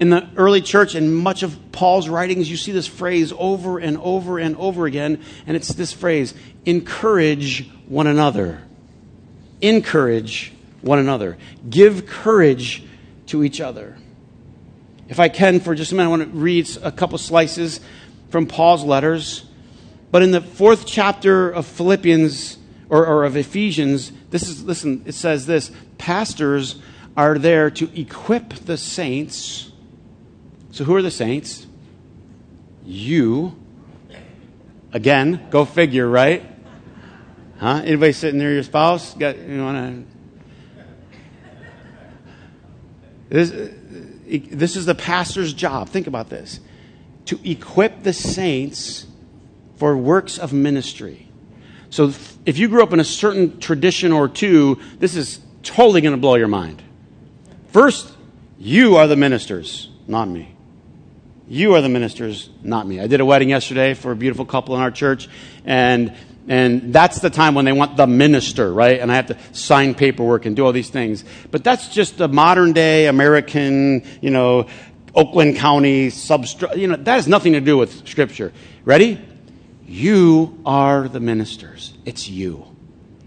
In 0.00 0.10
the 0.10 0.28
early 0.36 0.60
church 0.60 0.96
and 0.96 1.16
much 1.16 1.44
of 1.44 1.56
Paul's 1.70 2.08
writings, 2.08 2.50
you 2.50 2.56
see 2.56 2.72
this 2.72 2.88
phrase 2.88 3.32
over 3.38 3.78
and 3.78 3.96
over 3.98 4.40
and 4.40 4.56
over 4.56 4.86
again, 4.86 5.22
and 5.46 5.56
it's 5.56 5.68
this 5.68 5.92
phrase 5.92 6.34
encourage 6.66 7.70
one 7.86 8.08
another. 8.08 8.62
Encourage 9.60 10.52
one 10.80 10.98
another. 10.98 11.38
Give 11.70 12.08
courage 12.08 12.82
to 13.26 13.44
each 13.44 13.60
other. 13.60 13.96
If 15.08 15.20
I 15.20 15.28
can, 15.28 15.60
for 15.60 15.76
just 15.76 15.92
a 15.92 15.94
minute, 15.94 16.08
I 16.08 16.10
want 16.10 16.32
to 16.32 16.36
read 16.36 16.68
a 16.82 16.90
couple 16.90 17.18
slices 17.18 17.78
from 18.30 18.48
Paul's 18.48 18.82
letters. 18.82 19.44
But 20.14 20.22
in 20.22 20.30
the 20.30 20.40
fourth 20.40 20.86
chapter 20.86 21.50
of 21.50 21.66
Philippians, 21.66 22.58
or, 22.88 23.04
or 23.04 23.24
of 23.24 23.36
Ephesians, 23.36 24.12
this 24.30 24.48
is, 24.48 24.62
listen, 24.62 25.02
it 25.06 25.14
says 25.14 25.46
this 25.46 25.72
pastors 25.98 26.76
are 27.16 27.36
there 27.36 27.68
to 27.72 27.90
equip 28.00 28.50
the 28.50 28.76
saints. 28.76 29.72
So, 30.70 30.84
who 30.84 30.94
are 30.94 31.02
the 31.02 31.10
saints? 31.10 31.66
You. 32.84 33.56
Again, 34.92 35.48
go 35.50 35.64
figure, 35.64 36.08
right? 36.08 36.48
Huh? 37.58 37.82
Anybody 37.84 38.12
sitting 38.12 38.38
near 38.38 38.52
your 38.52 38.62
spouse? 38.62 39.14
Got 39.14 39.36
you 39.36 39.64
want 39.64 40.06
to? 40.78 40.84
This, 43.30 43.50
this 44.52 44.76
is 44.76 44.86
the 44.86 44.94
pastor's 44.94 45.52
job. 45.52 45.88
Think 45.88 46.06
about 46.06 46.30
this: 46.30 46.60
to 47.24 47.40
equip 47.42 48.04
the 48.04 48.12
saints 48.12 49.06
for 49.84 49.98
works 49.98 50.38
of 50.38 50.50
ministry. 50.50 51.28
So, 51.90 52.10
if 52.46 52.56
you 52.56 52.68
grew 52.68 52.82
up 52.82 52.94
in 52.94 53.00
a 53.00 53.04
certain 53.04 53.60
tradition 53.60 54.12
or 54.12 54.28
two, 54.30 54.80
this 54.98 55.14
is 55.14 55.40
totally 55.62 56.00
going 56.00 56.14
to 56.14 56.20
blow 56.20 56.36
your 56.36 56.48
mind. 56.48 56.82
First, 57.66 58.10
you 58.58 58.96
are 58.96 59.06
the 59.06 59.14
ministers, 59.14 59.90
not 60.08 60.26
me. 60.26 60.56
You 61.48 61.74
are 61.74 61.82
the 61.82 61.90
ministers, 61.90 62.48
not 62.62 62.86
me. 62.86 62.98
I 62.98 63.08
did 63.08 63.20
a 63.20 63.26
wedding 63.26 63.50
yesterday 63.50 63.92
for 63.92 64.10
a 64.10 64.16
beautiful 64.16 64.46
couple 64.46 64.74
in 64.74 64.80
our 64.80 64.90
church, 64.90 65.28
and 65.66 66.16
and 66.48 66.90
that's 66.90 67.20
the 67.20 67.28
time 67.28 67.54
when 67.54 67.66
they 67.66 67.72
want 67.72 67.98
the 67.98 68.06
minister, 68.06 68.72
right? 68.72 68.98
And 68.98 69.12
I 69.12 69.16
have 69.16 69.26
to 69.26 69.38
sign 69.52 69.94
paperwork 69.94 70.46
and 70.46 70.56
do 70.56 70.64
all 70.64 70.72
these 70.72 70.88
things. 70.88 71.26
But 71.50 71.62
that's 71.62 71.88
just 71.88 72.22
a 72.22 72.28
modern 72.28 72.72
day 72.72 73.06
American, 73.06 74.02
you 74.22 74.30
know, 74.30 74.66
Oakland 75.14 75.56
County 75.56 76.08
substru- 76.08 76.74
you 76.74 76.86
know, 76.86 76.96
that 76.96 77.16
has 77.16 77.28
nothing 77.28 77.52
to 77.52 77.60
do 77.60 77.76
with 77.76 78.08
scripture. 78.08 78.50
Ready? 78.86 79.20
You 79.86 80.58
are 80.64 81.08
the 81.08 81.20
ministers. 81.20 81.94
It's 82.04 82.28
you. 82.28 82.66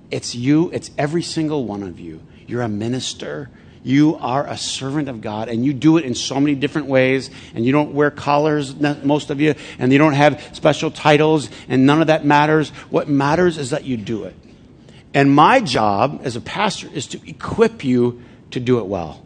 It's 0.10 0.34
you. 0.34 0.72
It's 0.72 0.92
every 0.98 1.22
single 1.22 1.66
one 1.66 1.84
of 1.84 2.00
you. 2.00 2.22
You're 2.48 2.64
a 2.64 2.70
minister. 2.70 3.50
You 3.84 4.16
are 4.16 4.46
a 4.46 4.58
servant 4.58 5.08
of 5.08 5.22
God, 5.22 5.50
and 5.50 5.64
you 5.64 5.74
do 5.74 5.98
it 5.98 6.04
in 6.04 6.16
so 6.16 6.40
many 6.40 6.56
different 6.56 6.88
ways. 6.88 7.30
And 7.54 7.66
you 7.66 7.72
don't 7.72 7.94
wear 7.94 8.12
collars, 8.12 8.76
most 8.76 9.30
of 9.30 9.40
you, 9.40 9.56
and 9.80 9.92
you 9.92 9.98
don't 9.98 10.14
have 10.14 10.50
special 10.54 10.92
titles, 10.92 11.50
and 11.70 11.86
none 11.86 12.02
of 12.02 12.08
that 12.08 12.26
matters. 12.26 12.70
What 12.90 13.08
matters 13.08 13.58
is 13.58 13.70
that 13.70 13.84
you 13.84 13.96
do 13.98 14.24
it. 14.26 14.36
And 15.14 15.32
my 15.32 15.62
job 15.62 16.22
as 16.24 16.36
a 16.36 16.42
pastor 16.42 16.90
is 16.94 17.08
to 17.08 17.30
equip 17.30 17.84
you 17.84 18.24
to 18.52 18.60
do 18.60 18.80
it 18.80 18.88
well. 18.88 19.24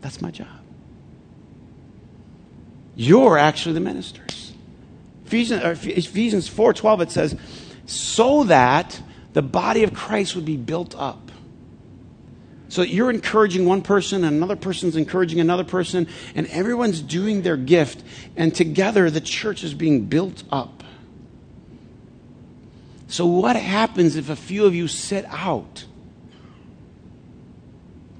That's 0.00 0.22
my 0.22 0.30
job. 0.30 0.48
You're 2.94 3.36
actually 3.36 3.74
the 3.74 3.80
ministers. 3.80 4.25
Ephesians, 5.26 5.62
Ephesians 5.84 6.48
4:12 6.48 7.00
it 7.00 7.10
says, 7.10 7.34
"So 7.86 8.44
that 8.44 9.00
the 9.32 9.42
body 9.42 9.82
of 9.82 9.92
Christ 9.92 10.34
would 10.36 10.44
be 10.44 10.56
built 10.56 10.94
up." 10.96 11.30
So 12.68 12.82
you're 12.82 13.10
encouraging 13.10 13.64
one 13.64 13.82
person, 13.82 14.24
and 14.24 14.36
another 14.36 14.56
person's 14.56 14.96
encouraging 14.96 15.40
another 15.40 15.64
person, 15.64 16.06
and 16.34 16.46
everyone's 16.48 17.00
doing 17.00 17.42
their 17.42 17.56
gift, 17.56 18.02
and 18.36 18.54
together 18.54 19.10
the 19.10 19.20
church 19.20 19.62
is 19.62 19.72
being 19.72 20.06
built 20.06 20.42
up. 20.50 20.82
So, 23.08 23.24
what 23.24 23.56
happens 23.56 24.16
if 24.16 24.30
a 24.30 24.36
few 24.36 24.66
of 24.66 24.74
you 24.74 24.88
sit 24.88 25.24
out? 25.28 25.84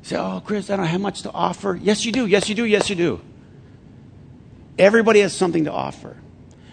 say, 0.03 0.17
Oh, 0.17 0.41
Chris, 0.45 0.71
I 0.71 0.77
don't 0.77 0.87
have 0.87 1.01
much 1.01 1.23
to 1.23 1.33
offer. 1.33 1.79
Yes, 1.83 2.05
you 2.05 2.13
do. 2.13 2.27
Yes, 2.27 2.49
you 2.49 2.55
do. 2.55 2.65
Yes, 2.65 2.89
you 2.89 2.97
do. 2.97 3.21
Everybody 4.79 5.21
has 5.21 5.35
something 5.35 5.65
to 5.65 5.73
offer. 5.73 6.17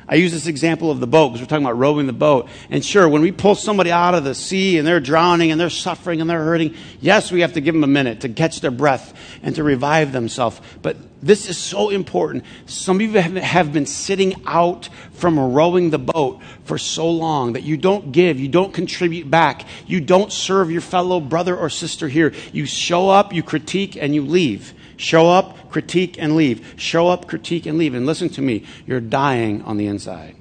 I 0.08 0.16
use 0.16 0.32
this 0.32 0.48
example 0.48 0.92
of 0.92 1.00
the 1.00 1.08
boat 1.08 1.30
because 1.30 1.42
we're 1.42 1.48
talking 1.48 1.66
about 1.66 1.78
rowing 1.78 2.08
the 2.08 2.14
boat. 2.14 2.50
And 2.70 2.84
sure, 2.84 3.08
when 3.08 3.22
we 3.22 3.32
pull 3.32 3.56
somebody 3.56 3.92
out 3.92 4.16
of 4.16 4.24
the 4.24 4.36
sea 4.36 4.78
and 4.78 4.88
they're 4.88 5.00
drowning 5.00 5.52
and 5.52 5.60
they're 5.60 5.70
suffering 5.70 6.20
and 6.20 6.30
they're 6.30 6.44
hurting, 6.44 6.76
yes, 7.00 7.32
we 7.32 7.42
have 7.42 7.54
to 7.54 7.62
give 7.62 7.74
them 7.74 7.84
a 7.84 7.88
minute 7.88 8.22
to 8.22 8.30
catch 8.30 8.60
their 8.62 8.72
breath 8.72 9.14
and 9.42 9.56
to 9.56 9.64
revive 9.64 10.12
themselves. 10.12 10.60
But 10.82 10.98
this 11.22 11.48
is 11.48 11.58
so 11.58 11.90
important. 11.90 12.44
Some 12.66 12.98
of 12.98 13.02
you 13.02 13.12
have 13.14 13.72
been 13.72 13.86
sitting 13.86 14.42
out 14.46 14.90
from 15.14 15.40
rowing 15.40 15.90
the 15.90 16.00
boat 16.00 16.42
for 16.66 16.78
so 16.78 17.10
long 17.10 17.54
that 17.54 17.64
you 17.64 17.78
don't 17.78 18.12
give, 18.12 18.40
you 18.40 18.50
don't 18.50 18.74
contribute 18.74 19.32
back, 19.32 19.66
you 19.88 20.02
don't 20.02 20.34
serve 20.34 20.70
your 20.70 20.82
fellow 20.82 21.22
brother 21.22 21.56
or 21.56 21.70
sister 21.70 22.10
here. 22.10 22.34
You 22.52 22.66
show 22.66 23.10
up, 23.10 23.34
you 23.34 23.42
critique, 23.42 23.96
and 23.96 24.14
you 24.14 24.22
leave. 24.22 24.74
Show 25.04 25.28
up, 25.28 25.70
critique, 25.70 26.16
and 26.18 26.38
leave. 26.38 26.76
Show 26.78 27.10
up, 27.10 27.28
critique, 27.28 27.66
and 27.66 27.78
leave. 27.78 27.94
And 27.94 28.06
listen 28.06 28.30
to 28.30 28.42
me, 28.42 28.64
you're 28.88 29.02
dying 29.02 29.62
on 29.64 29.76
the 29.76 29.86
inside. 29.86 30.38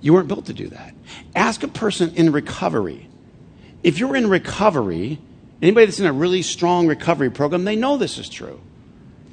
You 0.00 0.14
weren't 0.14 0.26
built 0.26 0.46
to 0.46 0.54
do 0.54 0.68
that. 0.68 0.94
Ask 1.34 1.62
a 1.64 1.68
person 1.68 2.14
in 2.14 2.32
recovery. 2.32 3.10
If 3.82 3.98
you're 3.98 4.16
in 4.16 4.30
recovery, 4.30 5.18
anybody 5.60 5.84
that's 5.84 6.00
in 6.00 6.06
a 6.06 6.14
really 6.14 6.40
strong 6.40 6.86
recovery 6.86 7.30
program, 7.30 7.64
they 7.64 7.76
know 7.76 7.98
this 7.98 8.16
is 8.16 8.30
true. 8.30 8.58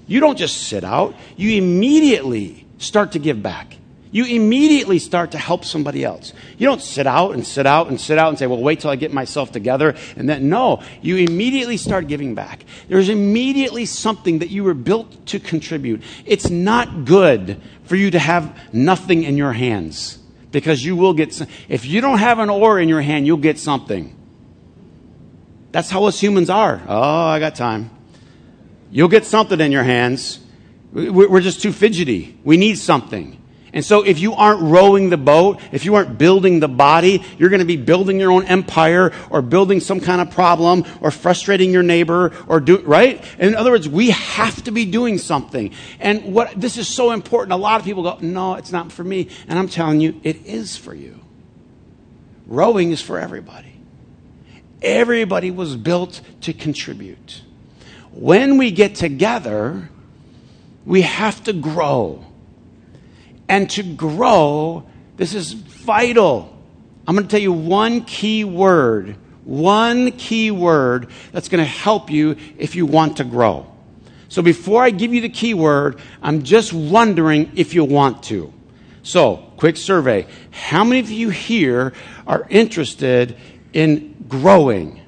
You 0.06 0.20
don't 0.20 0.38
just 0.38 0.64
sit 0.64 0.84
out, 0.84 1.16
you 1.38 1.56
immediately 1.58 2.68
start 2.78 3.14
to 3.14 3.20
give 3.20 3.42
back 3.42 3.78
you 4.14 4.26
immediately 4.26 5.00
start 5.00 5.32
to 5.32 5.40
help 5.40 5.66
somebody 5.66 6.04
else. 6.06 6.34
You 6.60 6.68
don't 6.68 6.82
sit 6.82 7.08
out 7.08 7.34
and 7.34 7.46
sit 7.46 7.66
out 7.66 7.88
and 7.88 8.00
sit 8.00 8.20
out 8.20 8.30
and 8.30 8.38
say, 8.38 8.46
well, 8.46 8.62
wait 8.62 8.80
till 8.80 8.92
I 8.92 8.96
get 8.96 9.12
myself 9.12 9.52
together. 9.52 9.96
And 10.16 10.30
then, 10.30 10.50
no, 10.50 10.84
you 11.02 11.18
immediately 11.18 11.78
start 11.78 12.08
giving 12.08 12.36
back. 12.36 12.64
There's 12.88 13.10
immediately 13.10 13.88
something 13.88 14.40
that 14.40 14.52
you 14.52 14.64
were 14.64 14.76
built 14.76 15.26
to 15.26 15.40
contribute. 15.40 16.04
It's 16.26 16.52
not 16.52 17.06
good 17.06 17.60
for 17.86 17.96
you 17.96 18.12
to 18.12 18.20
have 18.20 18.56
nothing 18.72 19.24
in 19.24 19.36
your 19.36 19.52
hands 19.52 20.20
because 20.52 20.86
you 20.86 20.96
will 20.96 21.16
get, 21.16 21.42
if 21.68 21.84
you 21.84 22.00
don't 22.00 22.20
have 22.20 22.38
an 22.38 22.52
oar 22.52 22.80
in 22.80 22.88
your 22.88 23.02
hand, 23.02 23.26
you'll 23.26 23.38
get 23.38 23.58
something. 23.58 24.16
That's 25.72 25.90
how 25.90 26.06
us 26.06 26.20
humans 26.22 26.52
are. 26.52 26.84
Oh, 26.88 27.02
I 27.02 27.40
got 27.40 27.56
time. 27.56 27.90
You'll 28.92 29.08
get 29.08 29.26
something 29.26 29.60
in 29.60 29.72
your 29.72 29.82
hands. 29.82 30.40
We're 30.92 31.42
just 31.42 31.64
too 31.64 31.72
fidgety. 31.72 32.38
We 32.44 32.58
need 32.58 32.78
something. 32.78 33.40
And 33.74 33.84
so 33.84 34.04
if 34.04 34.20
you 34.20 34.34
aren't 34.34 34.62
rowing 34.62 35.10
the 35.10 35.18
boat, 35.18 35.60
if 35.72 35.84
you 35.84 35.96
aren't 35.96 36.20
building 36.20 36.60
the 36.60 36.68
body, 36.68 37.24
you're 37.40 37.50
going 37.50 37.60
to 37.60 37.66
be 37.66 37.76
building 37.76 38.20
your 38.20 38.32
own 38.32 38.46
empire 38.46 39.12
or 39.32 39.42
building 39.42 39.80
some 39.80 40.00
kind 40.00 40.22
of 40.22 40.30
problem 40.30 40.86
or 41.02 41.10
frustrating 41.10 41.72
your 41.72 41.82
neighbor 41.82 42.32
or 42.48 42.60
do, 42.60 42.80
right? 42.82 43.26
In 43.40 43.56
other 43.56 43.72
words, 43.72 43.90
we 43.90 44.12
have 44.12 44.64
to 44.66 44.72
be 44.72 44.86
doing 44.86 45.18
something. 45.18 45.74
And 46.00 46.36
what, 46.36 46.54
this 46.60 46.78
is 46.78 46.88
so 46.88 47.12
important. 47.12 47.52
A 47.54 47.58
lot 47.58 47.80
of 47.80 47.86
people 47.86 48.04
go, 48.04 48.20
no, 48.22 48.56
it's 48.56 48.72
not 48.72 48.92
for 48.92 49.04
me. 49.04 49.30
And 49.48 49.58
I'm 49.58 49.68
telling 49.68 50.00
you, 50.00 50.22
it 50.24 50.46
is 50.46 50.78
for 50.78 50.94
you. 50.94 51.20
Rowing 52.46 52.92
is 52.92 53.02
for 53.02 53.18
everybody. 53.18 53.74
Everybody 54.84 55.50
was 55.50 55.76
built 55.76 56.22
to 56.42 56.54
contribute. 56.54 57.42
When 58.12 58.60
we 58.60 58.70
get 58.70 58.94
together, 58.94 59.90
we 60.86 61.02
have 61.02 61.44
to 61.46 61.54
grow 61.54 62.26
and 63.48 63.70
to 63.72 63.84
grow, 63.84 64.88
this 65.18 65.34
is 65.34 65.54
vital. 65.54 66.50
I'm 67.08 67.16
going 67.16 67.28
to 67.28 67.32
tell 67.32 67.42
you 67.42 67.52
one 67.52 68.02
key 68.06 68.44
word, 68.44 69.18
one 69.44 70.12
key 70.12 70.52
word 70.52 71.10
that's 71.32 71.50
going 71.50 71.64
to 71.64 71.70
help 71.70 72.10
you 72.10 72.38
if 72.58 72.76
you 72.76 72.86
want 72.86 73.18
to 73.18 73.24
grow. 73.24 73.68
So 74.30 74.42
before 74.42 74.84
I 74.84 74.90
give 74.90 75.14
you 75.14 75.22
the 75.22 75.30
key 75.30 75.54
word, 75.54 76.00
I'm 76.22 76.44
just 76.44 76.74
wondering 76.74 77.52
if 77.56 77.74
you 77.74 77.84
want 77.84 78.24
to. 78.24 78.54
So, 79.04 79.52
quick 79.58 79.76
survey. 79.76 80.28
How 80.50 80.86
many 80.86 81.02
of 81.02 81.12
you 81.12 81.30
here 81.30 81.94
are 82.26 82.48
interested 82.50 83.36
in 83.74 84.16
growing? 84.30 85.02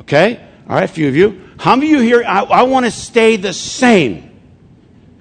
Okay? 0.00 0.36
All 0.68 0.76
right, 0.76 0.84
a 0.84 0.88
few 0.88 1.08
of 1.08 1.16
you. 1.16 1.48
How 1.58 1.74
many 1.74 1.92
of 1.92 2.00
you 2.00 2.06
here, 2.06 2.24
I, 2.24 2.42
I 2.42 2.62
want 2.62 2.86
to 2.86 2.92
stay 2.92 3.36
the 3.36 3.52
same? 3.52 4.29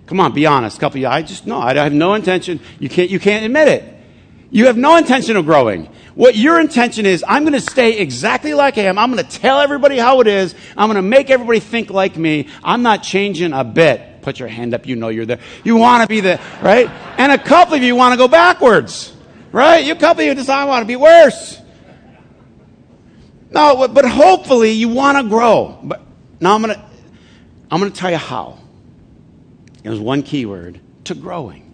Come 0.09 0.19
on, 0.19 0.33
be 0.33 0.47
honest. 0.47 0.77
A 0.77 0.79
couple 0.79 0.97
of 0.97 1.01
you, 1.01 1.07
I 1.07 1.21
just, 1.21 1.45
no, 1.45 1.59
I 1.59 1.75
have 1.75 1.93
no 1.93 2.15
intention. 2.15 2.59
You 2.79 2.89
can't, 2.89 3.11
you 3.11 3.19
can't 3.19 3.45
admit 3.45 3.67
it. 3.67 3.83
You 4.49 4.65
have 4.65 4.75
no 4.75 4.95
intention 4.95 5.37
of 5.37 5.45
growing. 5.45 5.85
What 6.15 6.35
your 6.35 6.59
intention 6.59 7.05
is, 7.05 7.23
I'm 7.27 7.43
going 7.43 7.53
to 7.53 7.61
stay 7.61 7.99
exactly 7.99 8.55
like 8.55 8.79
I 8.79 8.85
am. 8.85 8.97
I'm 8.97 9.11
going 9.13 9.23
to 9.23 9.39
tell 9.39 9.59
everybody 9.59 9.99
how 9.99 10.19
it 10.21 10.25
is. 10.25 10.55
I'm 10.75 10.87
going 10.87 10.95
to 10.95 11.03
make 11.03 11.29
everybody 11.29 11.59
think 11.59 11.91
like 11.91 12.17
me. 12.17 12.47
I'm 12.63 12.81
not 12.81 13.03
changing 13.03 13.53
a 13.53 13.63
bit. 13.63 14.23
Put 14.23 14.39
your 14.39 14.47
hand 14.47 14.73
up. 14.73 14.87
You 14.87 14.95
know 14.95 15.09
you're 15.09 15.27
there. 15.27 15.41
You 15.63 15.75
want 15.75 16.01
to 16.01 16.07
be 16.07 16.21
the, 16.21 16.39
right? 16.63 16.89
And 17.19 17.31
a 17.31 17.37
couple 17.37 17.75
of 17.75 17.83
you 17.83 17.95
want 17.95 18.13
to 18.13 18.17
go 18.17 18.27
backwards, 18.27 19.15
right? 19.51 19.85
You 19.85 19.93
couple 19.93 20.21
of 20.21 20.25
you 20.25 20.33
decide 20.33 20.63
I 20.63 20.65
want 20.65 20.81
to 20.81 20.87
be 20.87 20.95
worse. 20.95 21.61
No, 23.51 23.87
but 23.87 24.05
hopefully 24.05 24.71
you 24.71 24.89
want 24.89 25.19
to 25.19 25.29
grow. 25.29 25.77
But 25.83 26.01
now 26.39 26.55
I'm 26.55 26.63
going 26.63 26.73
to, 26.73 26.83
I'm 27.69 27.79
going 27.79 27.91
to 27.91 27.97
tell 27.97 28.09
you 28.09 28.17
how. 28.17 28.58
There's 29.83 29.99
one 29.99 30.23
key 30.23 30.45
word 30.45 30.79
to 31.05 31.15
growing. 31.15 31.65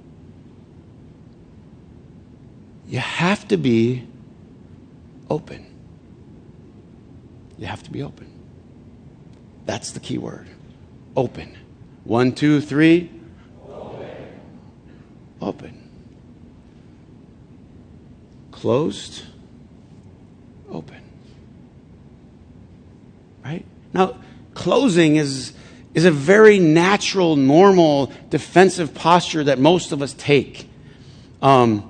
You 2.88 3.00
have 3.00 3.48
to 3.48 3.58
be 3.58 4.08
open. 5.30 5.66
You 7.58 7.66
have 7.66 7.84
to 7.84 7.92
be 7.92 8.04
open. 8.04 8.28
That's 9.66 9.92
the 9.92 10.00
key 10.00 10.18
word. 10.18 10.48
Open. 11.16 11.58
One, 12.04 12.34
two, 12.34 12.62
three. 12.62 13.10
Open. 13.68 14.40
Open. 15.42 15.86
closed, 18.66 19.22
open. 20.72 21.00
Right? 23.44 23.64
Now, 23.94 24.16
closing 24.56 25.18
is, 25.18 25.54
is 25.96 26.04
a 26.04 26.12
very 26.12 26.60
natural, 26.60 27.38
normal, 27.38 28.12
defensive 28.30 28.94
posture 28.94 29.46
that 29.46 29.58
most 29.58 29.94
of 29.94 30.02
us 30.02 30.14
take. 30.14 30.70
Um, 31.42 31.90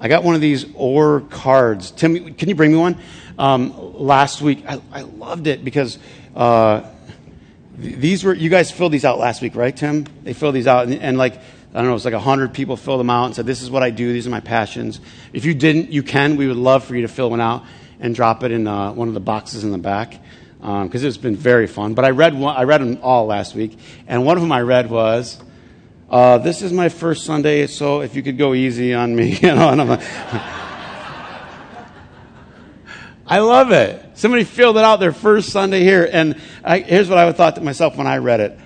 I 0.00 0.08
got 0.08 0.24
one 0.24 0.34
of 0.34 0.40
these 0.40 0.64
OR 0.74 1.20
cards. 1.20 1.90
Tim, 1.90 2.34
can 2.34 2.48
you 2.48 2.54
bring 2.54 2.72
me 2.72 2.78
one? 2.78 2.96
Um, 3.38 3.94
last 3.98 4.40
week, 4.40 4.64
I, 4.66 4.80
I, 4.90 5.02
loved 5.02 5.46
it 5.46 5.64
because 5.64 5.98
uh, 6.34 6.82
these 7.76 8.24
were, 8.24 8.34
you 8.34 8.48
guys 8.48 8.70
filled 8.70 8.92
these 8.92 9.04
out 9.04 9.18
last 9.18 9.42
week, 9.42 9.54
right, 9.54 9.76
Tim? 9.76 10.06
They 10.22 10.32
filled 10.32 10.54
these 10.54 10.66
out, 10.66 10.84
and, 10.84 10.94
and 10.94 11.18
like, 11.18 11.34
I 11.34 11.78
don't 11.78 11.86
know, 11.86 11.94
it's 11.94 12.04
like 12.04 12.14
100 12.14 12.54
people 12.54 12.76
filled 12.76 13.00
them 13.00 13.10
out 13.10 13.26
and 13.26 13.34
said, 13.34 13.46
This 13.46 13.62
is 13.62 13.70
what 13.70 13.82
I 13.82 13.90
do, 13.90 14.12
these 14.12 14.26
are 14.26 14.30
my 14.30 14.40
passions. 14.40 15.00
If 15.32 15.44
you 15.44 15.54
didn't, 15.54 15.90
you 15.90 16.02
can. 16.02 16.36
We 16.36 16.46
would 16.46 16.56
love 16.56 16.84
for 16.84 16.94
you 16.94 17.02
to 17.02 17.08
fill 17.08 17.30
one 17.30 17.40
out 17.40 17.64
and 18.00 18.14
drop 18.14 18.44
it 18.44 18.50
in 18.50 18.66
uh, 18.66 18.92
one 18.92 19.08
of 19.08 19.14
the 19.14 19.20
boxes 19.20 19.62
in 19.62 19.72
the 19.72 19.78
back 19.78 20.18
because 20.62 21.02
um, 21.02 21.08
it's 21.08 21.16
been 21.16 21.34
very 21.34 21.66
fun. 21.66 21.94
But 21.94 22.04
I 22.04 22.10
read, 22.10 22.38
one, 22.38 22.56
I 22.56 22.62
read 22.62 22.80
them 22.80 23.00
all 23.02 23.26
last 23.26 23.56
week, 23.56 23.76
and 24.06 24.24
one 24.24 24.36
of 24.36 24.42
them 24.42 24.52
I 24.52 24.60
read 24.60 24.88
was, 24.88 25.42
uh, 26.08 26.38
This 26.38 26.62
is 26.62 26.72
my 26.72 26.88
first 26.88 27.24
Sunday, 27.24 27.66
so 27.66 28.00
if 28.00 28.14
you 28.14 28.22
could 28.22 28.38
go 28.38 28.54
easy 28.54 28.94
on 28.94 29.16
me. 29.16 29.36
you 29.42 29.54
know, 29.54 29.68
I'm 29.68 29.88
like, 29.88 30.00
I 33.26 33.40
love 33.40 33.72
it. 33.72 34.10
Somebody 34.14 34.44
filled 34.44 34.76
it 34.76 34.84
out 34.84 35.00
their 35.00 35.12
first 35.12 35.50
Sunday 35.50 35.80
here, 35.80 36.08
and 36.10 36.40
I, 36.62 36.78
here's 36.78 37.08
what 37.08 37.18
I 37.18 37.32
thought 37.32 37.56
to 37.56 37.60
myself 37.60 37.96
when 37.96 38.06
I 38.06 38.18
read 38.18 38.38
it 38.38 38.56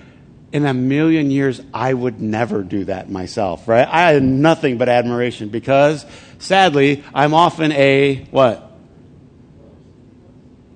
in 0.51 0.65
a 0.65 0.73
million 0.73 1.31
years, 1.31 1.61
I 1.73 1.93
would 1.93 2.21
never 2.21 2.63
do 2.63 2.85
that 2.85 3.09
myself, 3.09 3.67
right? 3.67 3.87
I 3.87 4.11
had 4.11 4.23
nothing 4.23 4.77
but 4.77 4.87
admiration 4.87 5.49
because, 5.49 6.05
sadly, 6.39 7.03
I'm 7.13 7.33
often 7.33 7.71
a 7.71 8.25
what? 8.31 8.71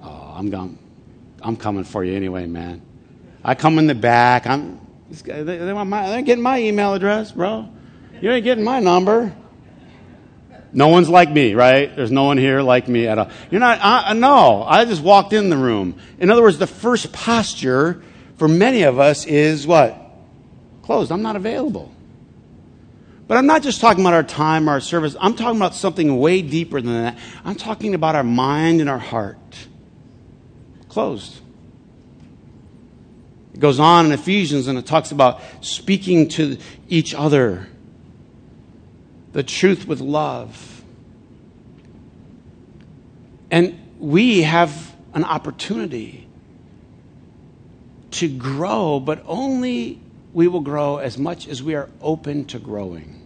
Oh, 0.03 0.33
I'm 0.35 0.49
gone. 0.49 0.77
I'm 1.41 1.55
coming 1.55 1.83
for 1.83 2.03
you 2.03 2.15
anyway, 2.15 2.45
man. 2.45 2.81
I 3.43 3.55
come 3.55 3.79
in 3.79 3.87
the 3.87 3.95
back. 3.95 4.47
I'm. 4.47 4.79
They, 5.09 5.73
want 5.73 5.89
my, 5.89 6.09
they're 6.09 6.21
getting 6.21 6.43
my 6.43 6.59
email 6.59 6.93
address, 6.93 7.31
bro. 7.31 7.67
You 8.21 8.31
ain't 8.31 8.43
getting 8.43 8.63
my 8.63 8.79
number. 8.79 9.35
No 10.73 10.87
one's 10.87 11.09
like 11.09 11.29
me, 11.29 11.53
right? 11.53 11.93
There's 11.93 12.11
no 12.11 12.23
one 12.23 12.37
here 12.37 12.61
like 12.61 12.87
me 12.87 13.07
at 13.07 13.17
all. 13.17 13.29
You're 13.49 13.59
not. 13.59 13.79
I, 13.81 14.13
no, 14.13 14.63
I 14.63 14.85
just 14.85 15.01
walked 15.01 15.33
in 15.33 15.49
the 15.49 15.57
room. 15.57 15.99
In 16.19 16.29
other 16.29 16.41
words, 16.41 16.59
the 16.59 16.67
first 16.67 17.11
posture 17.11 18.01
for 18.37 18.47
many 18.47 18.83
of 18.83 18.99
us 18.99 19.25
is 19.25 19.67
what? 19.67 19.97
Closed. 20.83 21.11
I'm 21.11 21.21
not 21.21 21.35
available. 21.35 21.93
But 23.27 23.37
I'm 23.37 23.45
not 23.45 23.63
just 23.63 23.81
talking 23.81 24.03
about 24.03 24.13
our 24.13 24.23
time, 24.23 24.67
our 24.67 24.81
service. 24.81 25.15
I'm 25.19 25.35
talking 25.35 25.57
about 25.57 25.75
something 25.75 26.19
way 26.19 26.41
deeper 26.41 26.81
than 26.81 26.93
that. 26.93 27.17
I'm 27.45 27.55
talking 27.55 27.95
about 27.95 28.15
our 28.15 28.23
mind 28.23 28.81
and 28.81 28.89
our 28.89 28.97
heart. 28.97 29.37
Closed. 30.91 31.39
It 33.53 33.61
goes 33.61 33.79
on 33.79 34.07
in 34.07 34.11
Ephesians 34.11 34.67
and 34.67 34.77
it 34.77 34.85
talks 34.85 35.13
about 35.13 35.39
speaking 35.61 36.27
to 36.29 36.57
each 36.89 37.13
other, 37.15 37.69
the 39.31 39.41
truth 39.41 39.87
with 39.87 40.01
love. 40.01 40.83
And 43.49 43.79
we 43.99 44.41
have 44.41 44.93
an 45.13 45.23
opportunity 45.23 46.27
to 48.11 48.27
grow, 48.27 48.99
but 48.99 49.23
only 49.25 50.01
we 50.33 50.49
will 50.49 50.59
grow 50.59 50.97
as 50.97 51.17
much 51.17 51.47
as 51.47 51.63
we 51.63 51.73
are 51.73 51.89
open 52.01 52.43
to 52.47 52.59
growing. 52.59 53.20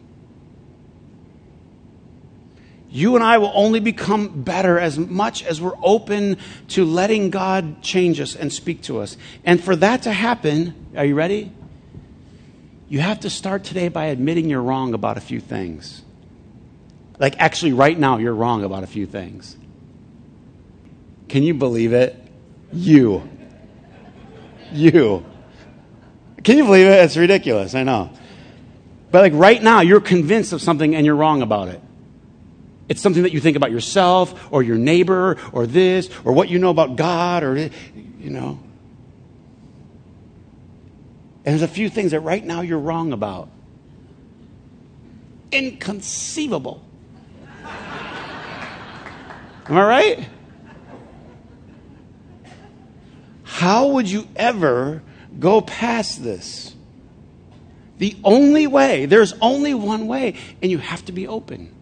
You 2.95 3.15
and 3.15 3.23
I 3.25 3.39
will 3.39 3.51
only 3.53 3.81
become 3.81 4.43
better 4.43 4.79
as 4.79 4.97
much 4.97 5.43
as 5.43 5.59
we're 5.59 5.75
open 5.83 6.37
to 6.69 6.85
letting 6.85 7.29
God 7.29 7.81
change 7.81 8.21
us 8.21 8.37
and 8.37 8.53
speak 8.53 8.83
to 8.83 8.99
us. 8.99 9.17
And 9.43 9.61
for 9.61 9.75
that 9.75 10.03
to 10.03 10.13
happen, 10.13 10.73
are 10.95 11.03
you 11.03 11.13
ready? 11.13 11.51
You 12.87 12.99
have 12.99 13.19
to 13.19 13.29
start 13.29 13.65
today 13.65 13.89
by 13.89 14.05
admitting 14.05 14.49
you're 14.49 14.61
wrong 14.61 14.93
about 14.93 15.17
a 15.17 15.19
few 15.19 15.41
things. 15.41 16.03
Like, 17.19 17.37
actually, 17.37 17.73
right 17.73 17.99
now, 17.99 18.17
you're 18.17 18.33
wrong 18.33 18.63
about 18.63 18.83
a 18.83 18.87
few 18.87 19.05
things. 19.05 19.57
Can 21.27 21.43
you 21.43 21.53
believe 21.53 21.91
it? 21.91 22.15
You. 22.71 23.27
You. 24.71 25.25
Can 26.45 26.57
you 26.57 26.63
believe 26.63 26.87
it? 26.87 27.03
It's 27.03 27.17
ridiculous. 27.17 27.75
I 27.75 27.83
know. 27.83 28.09
But 29.11 29.19
like 29.19 29.33
right 29.33 29.61
now, 29.61 29.81
you're 29.81 29.99
convinced 29.99 30.53
of 30.53 30.61
something 30.61 30.95
and 30.95 31.05
you're 31.05 31.17
wrong 31.17 31.41
about 31.41 31.67
it. 31.67 31.81
It's 32.87 33.01
something 33.01 33.23
that 33.23 33.33
you 33.33 33.39
think 33.39 33.57
about 33.57 33.71
yourself 33.71 34.51
or 34.51 34.61
your 34.61 34.77
neighbor 34.77 35.37
or 35.51 35.65
this 35.65 36.09
or 36.23 36.33
what 36.33 36.49
you 36.49 36.59
know 36.59 36.69
about 36.69 36.95
God 36.95 37.43
or, 37.43 37.57
you 37.57 38.29
know. 38.29 38.59
And 41.43 41.53
there's 41.53 41.61
a 41.61 41.67
few 41.67 41.89
things 41.89 42.11
that 42.11 42.21
right 42.21 42.43
now 42.43 42.61
you're 42.61 42.79
wrong 42.79 43.11
about. 43.13 43.49
Inconceivable. 45.51 46.83
Am 49.67 49.77
I 49.77 49.83
right? 49.83 50.27
How 53.43 53.87
would 53.87 54.09
you 54.09 54.27
ever 54.35 55.01
go 55.39 55.61
past 55.61 56.23
this? 56.23 56.75
The 57.97 58.17
only 58.23 58.67
way, 58.67 59.05
there's 59.05 59.33
only 59.41 59.73
one 59.73 60.07
way, 60.07 60.35
and 60.61 60.71
you 60.71 60.79
have 60.79 61.05
to 61.05 61.11
be 61.11 61.27
open. 61.27 61.74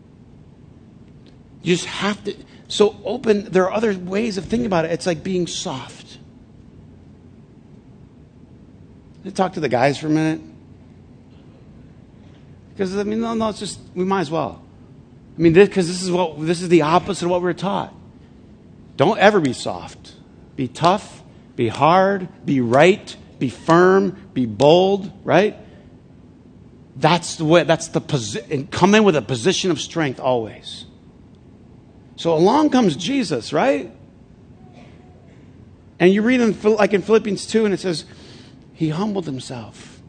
You 1.64 1.76
just 1.76 1.88
have 1.88 2.24
to. 2.26 2.36
So 2.68 2.96
open, 3.04 3.46
there 3.46 3.64
are 3.64 3.72
other 3.72 3.98
ways 3.98 4.38
of 4.38 4.46
thinking 4.46 4.68
about 4.68 4.86
it. 4.86 4.92
It's 4.92 5.08
like 5.08 5.24
being 5.24 5.48
soft. 5.48 6.20
Let's 9.24 9.36
talk 9.36 9.54
to 9.54 9.60
the 9.60 9.70
guys 9.70 9.98
for 9.98 10.08
a 10.08 10.12
minute. 10.12 10.42
Because, 12.74 12.96
I 12.98 13.04
mean, 13.04 13.22
no, 13.22 13.34
no, 13.34 13.50
it's 13.50 13.60
just, 13.60 13.80
we 13.96 14.04
might 14.04 14.22
as 14.22 14.32
well. 14.32 14.64
I 15.38 15.42
mean, 15.42 15.54
because 15.54 15.88
this, 15.88 15.98
this, 15.98 16.04
is 16.04 16.12
what, 16.12 16.40
this 16.46 16.62
is 16.62 16.70
the 16.70 16.82
opposite 16.82 17.26
of 17.26 17.32
what 17.32 17.42
we 17.42 17.46
we're 17.46 17.54
taught. 17.54 17.94
Don't 18.98 19.18
ever 19.18 19.40
be 19.40 19.54
soft. 19.54 20.14
Be 20.56 20.68
tough 20.68 21.24
be 21.56 21.68
hard, 21.68 22.28
be 22.46 22.62
right, 22.62 23.16
be 23.40 23.50
firm, 23.50 24.30
be 24.34 24.46
bold, 24.46 25.12
right? 25.24 25.58
That's 26.96 27.36
the 27.36 27.46
way, 27.46 27.64
that's 27.64 27.90
the 27.90 28.02
position, 28.02 28.68
come 28.68 28.96
in 28.96 29.04
with 29.04 29.16
a 29.16 29.22
position 29.22 29.72
of 29.72 29.80
strength 29.80 30.20
always. 30.20 30.86
So 32.16 32.36
along 32.36 32.70
comes 32.70 32.96
Jesus, 32.96 33.54
right? 33.54 33.92
And 36.00 36.14
you 36.14 36.22
read 36.22 36.42
in, 36.42 36.60
like 36.62 36.94
in 36.94 37.02
Philippians 37.02 37.46
2, 37.48 37.66
and 37.66 37.74
it 37.74 37.80
says, 37.80 38.06
He 38.74 38.90
humbled 38.90 39.26
Himself. 39.26 40.02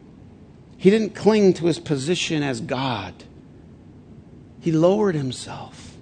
He 0.76 0.90
didn't 0.90 1.14
cling 1.14 1.54
to 1.54 1.66
His 1.66 1.78
position 1.78 2.42
as 2.42 2.60
God, 2.60 3.14
He 4.60 4.72
lowered 4.72 5.14
Himself. 5.14 5.94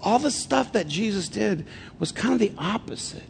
All 0.00 0.18
the 0.18 0.30
stuff 0.30 0.72
that 0.72 0.86
Jesus 0.86 1.28
did 1.28 1.66
was 1.98 2.12
kind 2.12 2.34
of 2.34 2.40
the 2.40 2.52
opposite. 2.58 3.22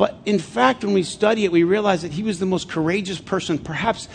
But 0.00 0.16
in 0.24 0.38
fact, 0.38 0.82
when 0.82 0.94
we 0.94 1.02
study 1.02 1.44
it, 1.44 1.52
we 1.52 1.62
realize 1.62 2.00
that 2.02 2.12
he 2.12 2.22
was 2.22 2.38
the 2.38 2.46
most 2.46 2.70
courageous 2.70 3.20
person 3.20 3.58
perhaps 3.58 4.08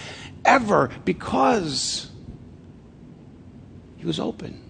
ever 0.43 0.89
because 1.05 2.09
he 3.97 4.05
was 4.07 4.19
open. 4.19 4.64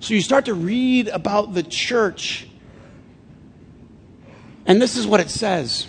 So 0.00 0.14
you 0.14 0.22
start 0.22 0.46
to 0.46 0.54
read 0.54 1.08
about 1.08 1.52
the 1.52 1.62
church, 1.62 2.48
and 4.66 4.80
this 4.80 4.96
is 4.96 5.06
what 5.06 5.20
it 5.20 5.30
says. 5.30 5.86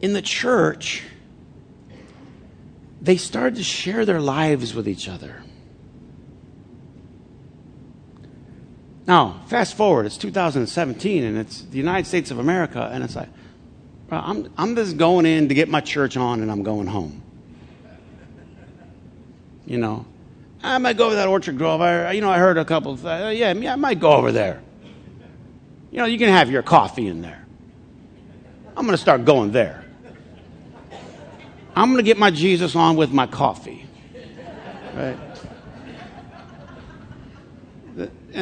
In 0.00 0.12
the 0.12 0.22
church, 0.22 1.02
they 3.00 3.16
started 3.16 3.56
to 3.56 3.64
share 3.64 4.04
their 4.04 4.20
lives 4.20 4.74
with 4.74 4.88
each 4.88 5.08
other. 5.08 5.42
Now, 9.06 9.42
fast 9.48 9.76
forward, 9.76 10.06
it's 10.06 10.16
2017 10.16 11.24
and 11.24 11.36
it's 11.36 11.62
the 11.62 11.76
United 11.76 12.06
States 12.06 12.30
of 12.30 12.38
America, 12.38 12.88
and 12.92 13.02
it's 13.02 13.16
like, 13.16 13.28
I'm, 14.10 14.52
I'm 14.56 14.76
just 14.76 14.96
going 14.96 15.26
in 15.26 15.48
to 15.48 15.54
get 15.54 15.68
my 15.68 15.80
church 15.80 16.16
on 16.16 16.40
and 16.40 16.52
I'm 16.52 16.62
going 16.62 16.86
home. 16.86 17.22
You 19.66 19.78
know, 19.78 20.06
I 20.62 20.78
might 20.78 20.96
go 20.96 21.10
to 21.10 21.16
that 21.16 21.28
Orchard 21.28 21.58
Grove. 21.58 21.80
I, 21.80 22.12
you 22.12 22.20
know, 22.20 22.30
I 22.30 22.38
heard 22.38 22.56
a 22.56 22.64
couple, 22.64 22.92
of, 22.92 23.04
uh, 23.04 23.30
yeah, 23.34 23.52
yeah, 23.52 23.72
I 23.72 23.76
might 23.76 23.98
go 23.98 24.12
over 24.12 24.30
there. 24.30 24.62
You 25.90 25.98
know, 25.98 26.04
you 26.04 26.18
can 26.18 26.28
have 26.28 26.50
your 26.50 26.62
coffee 26.62 27.08
in 27.08 27.20
there. 27.20 27.44
I'm 28.76 28.84
going 28.86 28.96
to 28.96 29.02
start 29.02 29.24
going 29.24 29.52
there. 29.52 29.84
I'm 31.74 31.88
going 31.88 31.98
to 31.98 32.02
get 32.02 32.18
my 32.18 32.30
Jesus 32.30 32.76
on 32.76 32.96
with 32.96 33.12
my 33.12 33.26
coffee. 33.26 33.86
Right? 34.94 35.18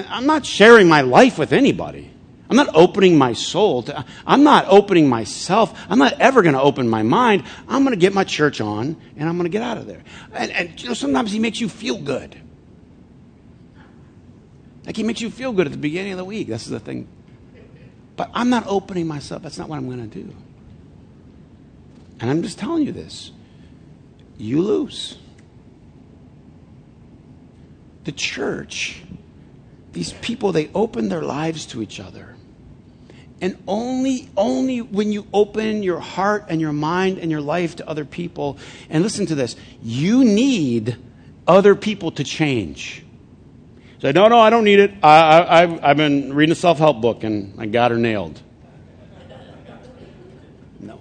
I'm 0.08 0.26
not 0.26 0.46
sharing 0.46 0.88
my 0.88 1.00
life 1.00 1.38
with 1.38 1.52
anybody. 1.52 2.10
I'm 2.50 2.56
not 2.56 2.74
opening 2.74 3.16
my 3.16 3.32
soul. 3.32 3.84
To, 3.84 4.04
I'm 4.26 4.42
not 4.42 4.66
opening 4.68 5.08
myself. 5.08 5.78
I'm 5.88 6.00
not 6.00 6.14
ever 6.20 6.42
going 6.42 6.56
to 6.56 6.60
open 6.60 6.88
my 6.88 7.04
mind. 7.04 7.44
I'm 7.68 7.84
going 7.84 7.94
to 7.94 8.00
get 8.00 8.12
my 8.12 8.24
church 8.24 8.60
on 8.60 8.96
and 9.16 9.28
I'm 9.28 9.36
going 9.36 9.44
to 9.44 9.56
get 9.56 9.62
out 9.62 9.78
of 9.78 9.86
there. 9.86 10.02
And, 10.32 10.50
and 10.50 10.82
you 10.82 10.88
know, 10.88 10.94
sometimes 10.94 11.30
he 11.30 11.38
makes 11.38 11.60
you 11.60 11.68
feel 11.68 11.96
good. 11.96 12.36
Like 14.84 14.96
he 14.96 15.04
makes 15.04 15.20
you 15.20 15.30
feel 15.30 15.52
good 15.52 15.66
at 15.66 15.72
the 15.72 15.78
beginning 15.78 16.10
of 16.10 16.18
the 16.18 16.24
week. 16.24 16.48
This 16.48 16.64
is 16.64 16.70
the 16.70 16.80
thing. 16.80 17.06
But 18.16 18.32
I'm 18.34 18.50
not 18.50 18.66
opening 18.66 19.06
myself. 19.06 19.42
That's 19.42 19.56
not 19.56 19.68
what 19.68 19.76
I'm 19.76 19.86
going 19.86 20.10
to 20.10 20.22
do. 20.22 20.34
And 22.18 22.28
I'm 22.28 22.42
just 22.42 22.58
telling 22.58 22.84
you 22.84 22.90
this. 22.90 23.30
You 24.36 24.60
lose. 24.60 25.16
The 28.02 28.12
church, 28.12 29.02
these 29.92 30.14
people, 30.14 30.50
they 30.50 30.68
open 30.74 31.10
their 31.10 31.22
lives 31.22 31.64
to 31.66 31.80
each 31.80 32.00
other. 32.00 32.29
And 33.40 33.62
only, 33.66 34.28
only 34.36 34.82
when 34.82 35.12
you 35.12 35.26
open 35.32 35.82
your 35.82 36.00
heart 36.00 36.46
and 36.48 36.60
your 36.60 36.72
mind 36.72 37.18
and 37.18 37.30
your 37.30 37.40
life 37.40 37.76
to 37.76 37.88
other 37.88 38.04
people, 38.04 38.58
and 38.90 39.02
listen 39.02 39.26
to 39.26 39.34
this, 39.34 39.56
you 39.82 40.24
need 40.24 40.98
other 41.46 41.74
people 41.74 42.10
to 42.12 42.24
change. 42.24 43.04
Say, 44.00 44.12
no, 44.12 44.28
no, 44.28 44.38
I 44.38 44.48
don't 44.48 44.64
need 44.64 44.78
it. 44.78 44.92
I, 45.02 45.40
I, 45.40 45.90
I've 45.90 45.96
been 45.96 46.32
reading 46.32 46.52
a 46.52 46.56
self 46.56 46.78
help 46.78 47.02
book 47.02 47.22
and 47.22 47.60
I 47.60 47.66
got 47.66 47.90
her 47.90 47.98
nailed. 47.98 48.40
No. 50.78 51.00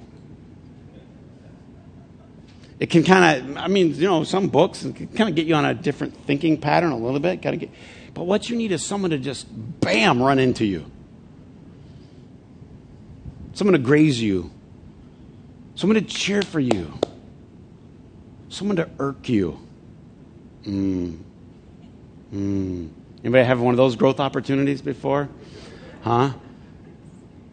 It 2.77 2.89
can 2.89 3.03
kind 3.03 3.51
of, 3.51 3.57
I 3.57 3.67
mean, 3.67 3.95
you 3.95 4.07
know, 4.07 4.23
some 4.25 4.47
books 4.47 4.81
can 4.81 5.07
kind 5.07 5.29
of 5.29 5.35
get 5.35 5.45
you 5.45 5.55
on 5.55 5.63
a 5.63 5.73
different 5.73 6.25
thinking 6.25 6.59
pattern 6.59 6.91
a 6.91 6.97
little 6.97 7.21
bit. 7.21 7.41
Got 7.41 7.51
to 7.51 7.57
get, 7.57 7.69
but 8.13 8.23
what 8.23 8.49
you 8.49 8.57
need 8.57 8.73
is 8.73 8.85
someone 8.85 9.11
to 9.11 9.17
just 9.17 9.47
bam 9.49 10.21
run 10.21 10.39
into 10.39 10.65
you, 10.65 10.85
someone 13.59 13.73
to 13.73 13.77
graze 13.77 14.21
you, 14.21 14.49
someone 15.75 15.95
to 15.95 16.01
cheer 16.01 16.41
for 16.41 16.61
you, 16.61 16.97
someone 18.47 18.77
to 18.77 18.89
irk 18.99 19.27
you. 19.27 19.59
Mm. 20.63 21.19
Mm. 22.33 22.89
Anybody 23.21 23.43
have 23.43 23.59
one 23.59 23.73
of 23.73 23.77
those 23.77 23.97
growth 23.97 24.21
opportunities 24.21 24.81
before? 24.81 25.27
Huh? 26.03 26.31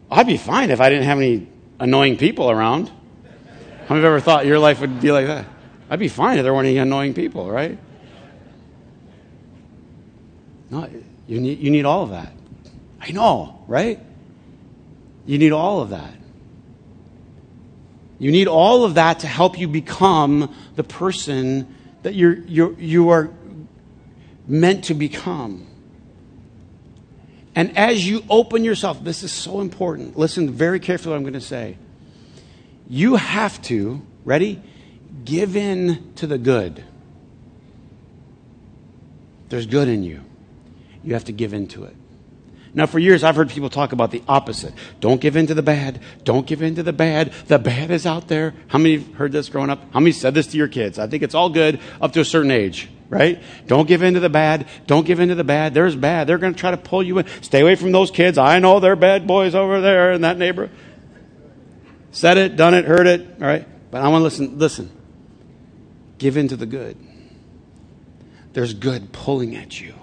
I'd 0.09 0.27
be 0.27 0.37
fine 0.37 0.69
if 0.69 0.79
I 0.79 0.87
didn't 0.87 1.03
have 1.03 1.17
any 1.17 1.45
annoying 1.77 2.15
people 2.15 2.49
around. 2.49 2.87
How 2.87 3.95
many 3.95 3.99
you 3.99 4.07
ever 4.07 4.21
thought 4.21 4.45
your 4.45 4.59
life 4.59 4.79
would 4.79 5.01
be 5.01 5.11
like 5.11 5.27
that? 5.27 5.45
I'd 5.89 5.99
be 5.99 6.07
fine 6.07 6.37
if 6.37 6.43
there 6.43 6.53
weren't 6.53 6.67
any 6.67 6.77
annoying 6.77 7.15
people, 7.15 7.51
right? 7.51 7.77
No, 10.69 10.89
you 11.27 11.41
need, 11.41 11.59
you 11.59 11.69
need 11.69 11.83
all 11.83 12.03
of 12.03 12.11
that. 12.11 12.31
I 13.01 13.11
know, 13.11 13.65
right? 13.67 13.99
You 15.27 15.37
need 15.37 15.51
all 15.51 15.81
of 15.81 15.91
that. 15.91 16.13
You 18.17 18.31
need 18.31 18.47
all 18.47 18.83
of 18.83 18.95
that 18.95 19.19
to 19.19 19.27
help 19.27 19.59
you 19.59 19.67
become 19.67 20.55
the 20.75 20.83
person 20.83 21.75
that 22.01 22.15
you're, 22.15 22.37
you're, 22.39 22.73
you 22.79 23.09
are 23.09 23.29
meant 24.47 24.85
to 24.85 24.95
become. 24.95 25.67
And 27.53 27.77
as 27.77 28.07
you 28.07 28.23
open 28.29 28.63
yourself, 28.63 29.03
this 29.03 29.21
is 29.21 29.31
so 29.31 29.61
important. 29.61 30.17
Listen 30.17 30.49
very 30.49 30.79
carefully 30.79 31.11
what 31.11 31.17
I'm 31.17 31.23
going 31.23 31.33
to 31.33 31.41
say. 31.41 31.77
You 32.87 33.15
have 33.15 33.61
to, 33.63 34.01
ready? 34.23 34.61
Give 35.25 35.57
in 35.57 36.13
to 36.15 36.27
the 36.27 36.37
good. 36.37 36.83
There's 39.49 39.65
good 39.65 39.87
in 39.87 40.03
you. 40.03 40.21
You 41.03 41.13
have 41.13 41.25
to 41.25 41.31
give 41.31 41.53
in 41.53 41.67
to 41.69 41.83
it. 41.85 41.95
Now, 42.77 42.85
for 42.85 42.99
years, 42.99 43.23
I've 43.23 43.35
heard 43.35 43.49
people 43.49 43.71
talk 43.71 43.91
about 43.91 44.11
the 44.11 44.21
opposite. 44.27 44.71
Don't 44.99 45.19
give 45.19 45.35
in 45.35 45.47
to 45.47 45.55
the 45.55 45.63
bad. 45.63 45.99
Don't 46.23 46.45
give 46.45 46.61
in 46.61 46.75
to 46.75 46.83
the 46.83 46.93
bad. 46.93 47.31
The 47.47 47.57
bad 47.57 47.89
is 47.89 48.05
out 48.05 48.27
there. 48.27 48.53
How 48.67 48.77
many 48.77 48.97
heard 48.97 49.31
this 49.31 49.49
growing 49.49 49.71
up? 49.71 49.81
How 49.93 49.99
many 49.99 50.11
said 50.11 50.35
this 50.35 50.45
to 50.47 50.57
your 50.57 50.67
kids? 50.67 50.99
I 50.99 51.07
think 51.07 51.23
it's 51.23 51.33
all 51.33 51.49
good 51.49 51.79
up 51.99 52.13
to 52.13 52.21
a 52.21 52.25
certain 52.25 52.51
age 52.51 52.87
right? 53.09 53.41
Don't 53.67 53.87
give 53.87 54.03
in 54.03 54.15
to 54.15 54.19
the 54.19 54.29
bad. 54.29 54.67
Don't 54.85 55.05
give 55.05 55.21
in 55.21 55.29
to 55.29 55.35
the 55.35 55.45
bad. 55.45 55.73
There's 55.73 55.95
bad. 55.95 56.27
They're 56.27 56.37
going 56.37 56.53
to 56.53 56.59
try 56.59 56.71
to 56.71 56.77
pull 56.77 57.01
you 57.01 57.19
in. 57.19 57.25
Stay 57.41 57.61
away 57.61 57.75
from 57.75 57.93
those 57.93 58.11
kids. 58.11 58.37
I 58.37 58.59
know 58.59 58.81
they're 58.81 58.97
bad 58.97 59.25
boys 59.25 59.55
over 59.55 59.79
there 59.79 60.11
in 60.11 60.21
that 60.21 60.37
neighborhood. 60.37 60.75
Said 62.11 62.37
it, 62.37 62.57
done 62.57 62.73
it, 62.73 62.83
heard 62.83 63.07
it, 63.07 63.25
all 63.39 63.47
right? 63.47 63.65
But 63.91 64.01
I 64.01 64.09
want 64.09 64.19
to 64.19 64.23
listen. 64.23 64.59
Listen. 64.59 64.91
Give 66.17 66.35
in 66.35 66.49
to 66.49 66.57
the 66.57 66.65
good. 66.65 66.97
There's 68.51 68.73
good 68.73 69.13
pulling 69.13 69.55
at 69.55 69.79
you. 69.79 69.93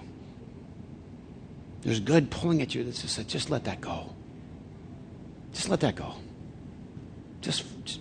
There's 1.85 1.99
good 1.99 2.31
pulling 2.31 2.63
at 2.63 2.73
you 2.73 2.83
that 2.83 2.95
just 2.95 3.17
like 3.19 3.27
just 3.27 3.51
let 3.51 3.65
that 3.65 3.79
go. 3.79 4.09
Just 5.53 5.69
let 5.69 5.79
that 5.81 5.95
go. 5.95 6.15
Just, 7.41 7.63
just 7.85 7.99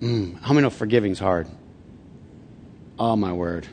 mm, 0.00 0.38
how 0.42 0.52
many 0.52 0.62
know 0.62 0.70
forgiving's 0.70 1.18
hard? 1.18 1.48
Oh, 2.98 3.16
my 3.16 3.32
word. 3.32 3.66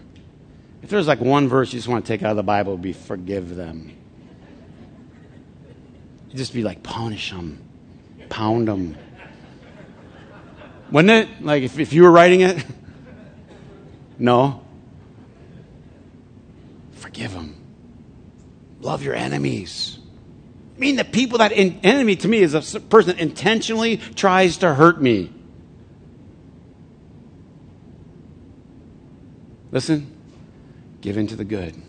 If 0.82 0.90
there's 0.90 1.08
like 1.08 1.20
one 1.20 1.50
verse 1.50 1.72
you 1.74 1.80
just 1.80 1.88
want 1.88 2.06
to 2.06 2.08
take 2.08 2.24
out 2.24 2.32
of 2.32 2.38
the 2.38 2.44
Bible, 2.44 2.72
it 2.72 2.76
would 2.76 2.82
be 2.82 2.94
forgive 2.94 3.56
them. 3.56 3.92
You'd 6.30 6.38
just 6.38 6.54
be 6.54 6.64
like, 6.64 6.82
punish 6.82 7.30
them, 7.30 7.62
pound 8.30 8.70
them. 8.70 8.98
Wouldn't 10.92 11.12
it? 11.12 11.44
Like 11.44 11.64
if, 11.64 11.78
if 11.78 11.92
you 11.92 12.04
were 12.04 12.12
writing 12.12 12.42
it? 12.42 12.64
No. 14.20 14.64
Forgive 17.14 17.34
them. 17.34 17.56
Love 18.82 19.04
your 19.04 19.14
enemies. 19.14 20.00
I 20.76 20.80
mean, 20.80 20.96
the 20.96 21.06
people 21.06 21.38
that 21.38 21.52
in, 21.52 21.80
enemy 21.84 22.16
to 22.16 22.28
me 22.28 22.40
is 22.40 22.56
a 22.56 22.80
person 22.80 23.16
that 23.16 23.22
intentionally 23.22 23.98
tries 23.98 24.58
to 24.58 24.74
hurt 24.74 25.00
me. 25.00 25.32
Listen, 29.72 30.12
give 31.02 31.20
into 31.20 31.36
the 31.36 31.44
good. 31.44 31.80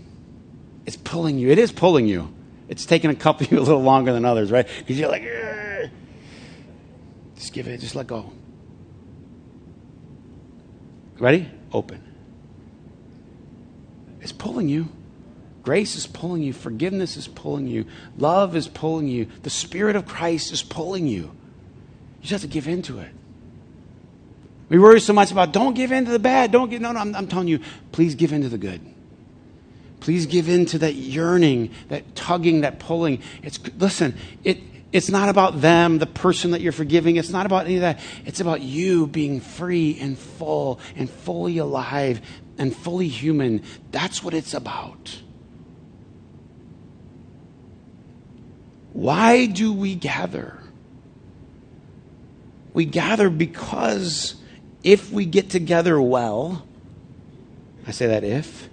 It's 0.85 0.99
pulling 0.99 1.39
you. 1.39 1.49
It 1.49 1.59
is 1.59 1.73
pulling 1.73 2.07
you. 2.07 2.31
It's 2.69 2.85
taking 2.85 3.09
a 3.09 3.15
couple 3.15 3.47
of 3.47 3.53
you 3.53 3.59
a 3.59 3.61
little 3.61 3.83
longer 3.83 4.13
than 4.13 4.27
others, 4.27 4.53
right? 4.53 4.69
Because 4.79 4.99
you're 4.99 5.09
like, 5.09 5.23
Argh. 5.23 5.91
just 7.35 7.55
give 7.55 7.67
it, 7.67 7.81
just 7.81 7.95
let 7.95 8.07
go. 8.07 8.31
Ready? 11.19 11.49
Open. 11.73 12.03
It's 14.21 14.33
pulling 14.33 14.69
you. 14.69 14.91
Grace 15.64 15.96
is 15.96 16.07
pulling 16.07 16.42
you. 16.42 16.53
Forgiveness 16.53 17.16
is 17.16 17.27
pulling 17.27 17.66
you. 17.66 17.87
Love 18.18 18.55
is 18.55 18.68
pulling 18.68 19.09
you. 19.09 19.27
The 19.42 19.50
Spirit 19.50 19.96
of 19.96 20.07
Christ 20.07 20.53
is 20.53 20.62
pulling 20.62 21.07
you. 21.07 21.22
You 21.22 22.29
just 22.29 22.31
have 22.33 22.40
to 22.42 22.46
give 22.48 22.68
into 22.68 22.98
it. 22.98 23.11
We 24.68 24.79
worry 24.79 25.00
so 25.00 25.12
much 25.12 25.33
about 25.33 25.53
don't 25.53 25.74
give 25.74 25.90
in 25.90 26.05
to 26.05 26.11
the 26.11 26.18
bad. 26.18 26.53
Don't 26.53 26.68
give. 26.68 26.81
No, 26.81 26.92
no, 26.92 27.00
I'm, 27.00 27.14
I'm 27.14 27.27
telling 27.27 27.48
you, 27.48 27.61
please 27.92 28.14
give 28.14 28.33
in 28.33 28.42
to 28.42 28.48
the 28.48 28.59
good. 28.59 28.81
Please 30.00 30.27
give 30.27 30.50
in 30.50 30.66
to 30.66 30.79
that 30.81 30.94
yearning, 30.94 31.70
that 31.88 32.14
tugging, 32.14 32.61
that 32.61 32.79
pulling. 32.79 33.22
It's 33.42 33.59
listen. 33.79 34.16
It 34.42 34.59
it's 34.92 35.09
not 35.09 35.29
about 35.29 35.61
them, 35.61 35.98
the 35.98 36.07
person 36.07 36.53
that 36.53 36.61
you're 36.61 36.72
forgiving. 36.72 37.16
It's 37.16 37.31
not 37.31 37.46
about 37.46 37.64
any 37.64 37.77
of 37.77 37.81
that. 37.81 38.00
It's 38.27 38.40
about 38.40 38.61
you 38.61 39.07
being 39.07 39.40
free 39.40 39.98
and 39.98 40.18
full 40.18 40.79
and 40.94 41.09
fully 41.09 41.59
alive 41.59 42.20
and 42.59 42.74
fully 42.74 43.09
human. 43.09 43.62
That's 43.90 44.22
what 44.22 44.35
it's 44.35 44.55
about. 44.55 45.24
Why 48.95 49.47
do 49.47 49.73
we 49.73 49.97
gather? 49.97 50.57
We 52.73 52.85
gather 52.85 53.29
because 53.29 54.37
if 54.85 55.11
we 55.11 55.27
get 55.27 55.51
together 55.51 56.01
well, 56.01 56.65
I 57.87 57.91
say 57.91 58.07
that 58.07 58.23
if, 58.23 58.69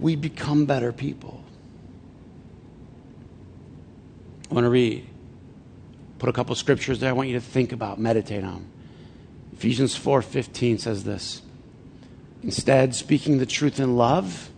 we 0.00 0.16
become 0.16 0.66
better 0.66 0.92
people. 0.92 1.42
I 4.50 4.54
want 4.54 4.64
to 4.64 4.70
read, 4.70 5.06
put 6.18 6.28
a 6.28 6.32
couple 6.32 6.54
scriptures 6.56 6.98
there 6.98 7.10
I 7.10 7.12
want 7.12 7.28
you 7.28 7.34
to 7.34 7.40
think 7.40 7.72
about, 7.72 8.00
meditate 8.00 8.42
on. 8.44 8.66
Ephesians 9.52 9.96
4:15 9.96 10.80
says 10.80 11.04
this. 11.04 11.42
Instead, 12.42 12.94
speaking 12.94 13.38
the 13.38 13.46
truth 13.46 13.78
in 13.78 13.96
love. 13.96 14.50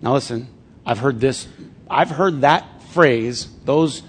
Now 0.00 0.14
listen, 0.14 0.48
I've 0.86 0.98
heard 0.98 1.20
this, 1.20 1.46
I've 1.90 2.10
heard 2.10 2.42
that 2.42 2.82
phrase, 2.90 3.48
those 3.64 4.02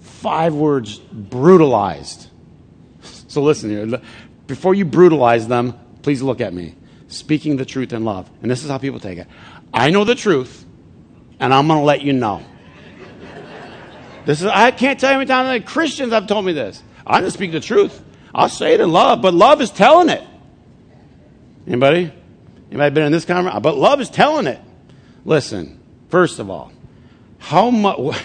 five 0.00 0.54
words 0.54 0.98
brutalized 0.98 2.28
so 3.32 3.42
listen 3.42 3.70
here. 3.70 4.00
Before 4.46 4.74
you 4.74 4.84
brutalize 4.84 5.48
them, 5.48 5.78
please 6.02 6.20
look 6.20 6.42
at 6.42 6.52
me. 6.52 6.74
Speaking 7.08 7.56
the 7.56 7.64
truth 7.64 7.94
in 7.94 8.04
love. 8.04 8.30
And 8.42 8.50
this 8.50 8.62
is 8.62 8.68
how 8.68 8.76
people 8.76 9.00
take 9.00 9.18
it. 9.18 9.26
I 9.72 9.88
know 9.88 10.04
the 10.04 10.14
truth, 10.14 10.66
and 11.40 11.54
I'm 11.54 11.66
going 11.66 11.80
to 11.80 11.84
let 11.84 12.02
you 12.02 12.12
know. 12.12 12.42
This 14.26 14.40
is, 14.42 14.46
I 14.46 14.70
can't 14.70 15.00
tell 15.00 15.10
you 15.10 15.14
how 15.14 15.18
many 15.18 15.28
times 15.28 15.48
that 15.48 15.66
Christians 15.66 16.12
have 16.12 16.26
told 16.26 16.44
me 16.44 16.52
this. 16.52 16.82
I 17.06 17.20
just 17.22 17.34
speak 17.34 17.52
the 17.52 17.60
truth. 17.60 18.02
I'll 18.34 18.48
say 18.48 18.74
it 18.74 18.80
in 18.80 18.92
love, 18.92 19.22
but 19.22 19.34
love 19.34 19.60
is 19.60 19.70
telling 19.70 20.10
it. 20.10 20.22
Anybody? 21.66 22.12
Anybody 22.70 22.94
been 22.94 23.04
in 23.04 23.12
this 23.12 23.24
conversation? 23.24 23.62
But 23.62 23.76
love 23.76 24.00
is 24.00 24.10
telling 24.10 24.46
it. 24.46 24.60
Listen, 25.24 25.80
first 26.08 26.38
of 26.38 26.50
all, 26.50 26.71
how 27.42 27.70
much, 27.70 28.16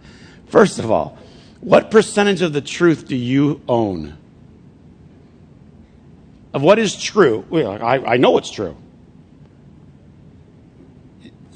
first 0.46 0.78
of 0.78 0.90
all, 0.90 1.18
what 1.60 1.90
percentage 1.90 2.42
of 2.42 2.52
the 2.52 2.60
truth 2.60 3.08
do 3.08 3.16
you 3.16 3.60
own? 3.68 4.16
of 6.54 6.62
what 6.62 6.78
is 6.78 6.96
true. 6.96 7.44
I, 7.52 8.14
I 8.14 8.16
know 8.16 8.38
it's 8.38 8.50
true. 8.50 8.78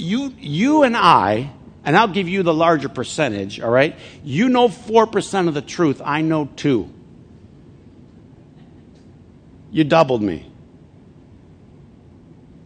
you, 0.01 0.35
you 0.39 0.83
and 0.83 0.97
I, 0.97 1.51
and 1.85 1.97
I'll 1.97 2.09
give 2.09 2.29
you 2.29 2.43
the 2.43 2.55
larger 2.55 2.89
percentage, 2.89 3.61
all 3.61 3.71
right? 3.71 3.97
You 4.25 4.49
know 4.49 4.69
4% 4.69 5.49
of 5.49 5.55
the 5.55 5.63
truth, 5.63 6.01
I 6.05 6.23
know 6.23 6.49
2. 6.57 6.91
You 9.73 9.85
doubled 9.85 10.23
me. 10.23 10.50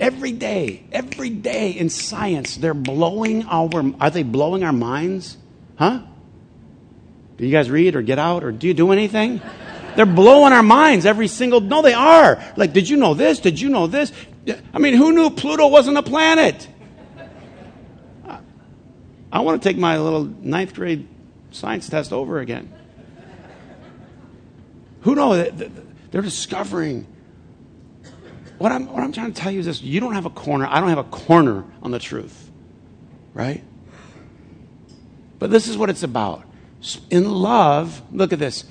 Every 0.05 0.33
day, 0.33 0.83
every 0.93 1.31
day 1.31 1.71
in 1.71 1.89
science, 1.89 2.59
they're 2.59 2.75
blowing 2.75 3.47
our, 3.47 3.71
are 3.99 4.11
they 4.11 4.23
blowing 4.23 4.63
our 4.63 4.71
minds? 4.71 5.39
Huh? 5.79 6.03
Do 7.39 7.47
you 7.47 7.51
guys 7.51 7.71
read 7.71 7.97
or 7.97 8.03
get 8.03 8.19
out 8.19 8.45
or 8.45 8.53
do 8.53 8.67
you 8.67 8.75
do 8.75 8.93
anything? 8.93 9.41
They're 9.97 10.05
blowing 10.05 10.53
our 10.53 10.63
minds 10.63 11.07
every 11.07 11.27
single, 11.27 11.63
no, 11.63 11.81
they 11.81 11.95
are. 11.95 12.45
Like, 12.55 12.75
did 12.75 12.87
you 12.87 12.99
know 12.99 13.15
this? 13.15 13.41
Did 13.41 13.59
you 13.59 13.71
know 13.71 13.87
this? 13.87 14.13
I 14.75 14.79
mean, 14.79 14.93
who 14.93 15.11
knew 15.11 15.31
Pluto 15.31 15.69
wasn't 15.69 15.97
a 15.97 16.03
planet? 16.03 16.69
I 19.33 19.41
want 19.41 19.63
to 19.63 19.67
take 19.67 19.79
my 19.79 19.99
little 19.99 20.25
ninth 20.25 20.75
grade 20.75 21.09
science 21.51 21.89
test 21.89 22.13
over 22.13 22.41
again. 22.41 22.71
Who 25.01 25.15
knows? 25.15 25.51
They're 26.11 26.21
discovering. 26.21 27.07
What 28.59 28.73
I'm, 28.73 28.87
what 28.87 29.03
I'm 29.03 29.13
trying 29.13 29.33
to 29.33 29.41
tell 29.41 29.51
you 29.51 29.61
is 29.61 29.67
this 29.67 29.83
you 29.83 30.01
don't 30.01 30.15
have 30.15 30.27
a 30.27 30.31
corner. 30.31 30.67
I 30.67 30.81
don't 30.81 30.89
have 30.89 30.99
a 30.99 31.05
corner 31.05 31.65
on 31.83 31.91
the 31.91 31.99
truth. 31.99 32.51
Right? 33.33 33.65
But 35.39 35.51
this 35.51 35.69
is 35.69 35.77
what 35.77 35.91
it's 35.91 36.03
about. 36.03 36.45
In 37.11 37.31
love, 37.31 38.03
look 38.13 38.33
at 38.33 38.39
this. 38.39 38.65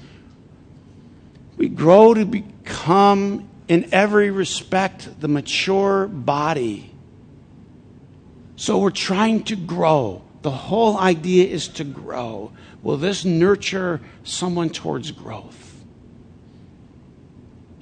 We 1.58 1.68
grow 1.68 2.14
to 2.14 2.26
become, 2.26 3.50
in 3.68 3.90
every 3.92 4.32
respect, 4.32 5.20
the 5.20 5.28
mature 5.28 6.08
body. 6.08 6.92
So 8.56 8.80
we're 8.80 8.92
trying 8.92 9.44
to 9.46 9.56
grow. 9.56 10.24
The 10.42 10.52
whole 10.52 10.98
idea 10.98 11.48
is 11.48 11.68
to 11.70 11.84
grow. 11.84 12.52
Will 12.82 12.98
this 12.98 13.24
nurture 13.24 14.02
someone 14.24 14.70
towards 14.70 15.12
growth? 15.12 15.63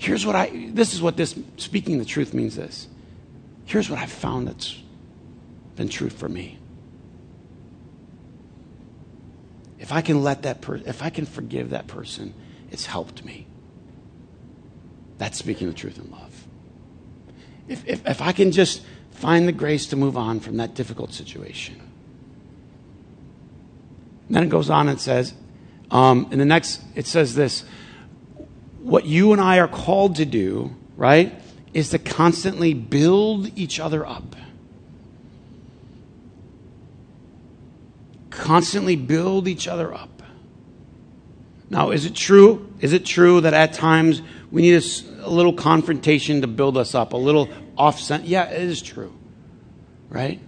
Here's 0.01 0.25
what 0.25 0.35
I, 0.35 0.69
this 0.73 0.95
is 0.95 1.01
what 1.01 1.15
this, 1.15 1.35
speaking 1.57 1.99
the 1.99 2.05
truth 2.05 2.33
means 2.33 2.55
this. 2.55 2.87
Here's 3.65 3.87
what 3.87 3.99
I've 3.99 4.11
found 4.11 4.47
that's 4.47 4.81
been 5.75 5.89
true 5.89 6.09
for 6.09 6.27
me. 6.27 6.57
If 9.77 9.91
I 9.91 10.01
can 10.01 10.23
let 10.23 10.41
that 10.41 10.59
person, 10.59 10.87
if 10.87 11.03
I 11.03 11.11
can 11.11 11.27
forgive 11.27 11.69
that 11.69 11.85
person, 11.85 12.33
it's 12.71 12.87
helped 12.87 13.23
me. 13.23 13.45
That's 15.19 15.37
speaking 15.37 15.67
the 15.67 15.75
truth 15.75 15.99
in 15.99 16.09
love. 16.09 16.47
If, 17.67 17.87
if, 17.87 18.07
if 18.07 18.23
I 18.23 18.31
can 18.31 18.51
just 18.51 18.81
find 19.11 19.47
the 19.47 19.51
grace 19.51 19.85
to 19.87 19.95
move 19.95 20.17
on 20.17 20.39
from 20.39 20.57
that 20.57 20.73
difficult 20.73 21.13
situation, 21.13 21.79
then 24.31 24.45
it 24.45 24.49
goes 24.49 24.71
on 24.71 24.89
and 24.89 24.99
says, 24.99 25.35
um, 25.91 26.27
in 26.31 26.39
the 26.39 26.45
next, 26.45 26.81
it 26.95 27.05
says 27.05 27.35
this 27.35 27.65
what 28.82 29.06
you 29.06 29.32
and 29.32 29.41
I 29.41 29.60
are 29.60 29.67
called 29.67 30.17
to 30.17 30.26
do, 30.26 30.76
right, 30.98 31.34
is 31.74 31.89
to 31.89 32.00
constantly 32.00 32.74
build 32.74 33.58
each 33.58 33.80
other 33.80 34.06
up. 34.06 34.36
Constantly 38.30 38.96
build 38.96 39.48
each 39.48 39.67
other 39.67 39.94
up. 39.94 40.24
Now, 41.70 41.91
is 41.91 42.06
it 42.06 42.15
true? 42.15 42.70
Is 42.82 42.91
it 42.91 43.06
true 43.06 43.41
that 43.41 43.54
at 43.54 43.74
times 43.74 44.22
we 44.52 44.62
need 44.62 44.84
a, 44.84 45.26
a 45.26 45.30
little 45.30 45.54
confrontation 45.54 46.41
to 46.41 46.48
build 46.48 46.78
us 46.78 46.94
up, 46.94 47.13
a 47.13 47.17
little 47.17 47.50
offset? 47.78 48.26
Yeah, 48.26 48.50
it 48.50 48.63
is 48.63 48.82
true, 48.82 49.13
right? 50.10 50.41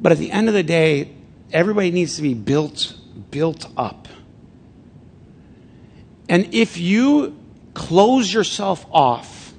But 0.00 0.12
at 0.12 0.18
the 0.18 0.30
end 0.30 0.46
of 0.48 0.54
the 0.54 0.62
day, 0.62 1.12
everybody 1.52 1.90
needs 1.90 2.16
to 2.16 2.22
be 2.22 2.34
built 2.34 2.94
built 3.30 3.66
up. 3.76 4.06
And 6.28 6.54
if 6.54 6.78
you 6.78 7.36
close 7.74 8.32
yourself 8.32 8.84
off, 8.90 9.52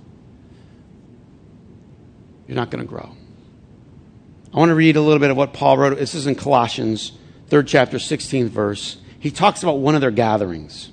you're 2.47 2.55
not 2.55 2.69
going 2.69 2.83
to 2.83 2.87
grow. 2.87 3.15
I 4.53 4.57
want 4.57 4.69
to 4.69 4.75
read 4.75 4.95
a 4.95 5.01
little 5.01 5.19
bit 5.19 5.29
of 5.29 5.37
what 5.37 5.53
Paul 5.53 5.77
wrote. 5.77 5.97
This 5.97 6.15
is 6.15 6.27
in 6.27 6.35
Colossians, 6.35 7.11
3rd 7.49 7.67
chapter, 7.67 7.97
16th 7.97 8.49
verse. 8.49 8.97
He 9.19 9.31
talks 9.31 9.63
about 9.63 9.79
one 9.79 9.95
of 9.95 10.01
their 10.01 10.11
gatherings. 10.11 10.89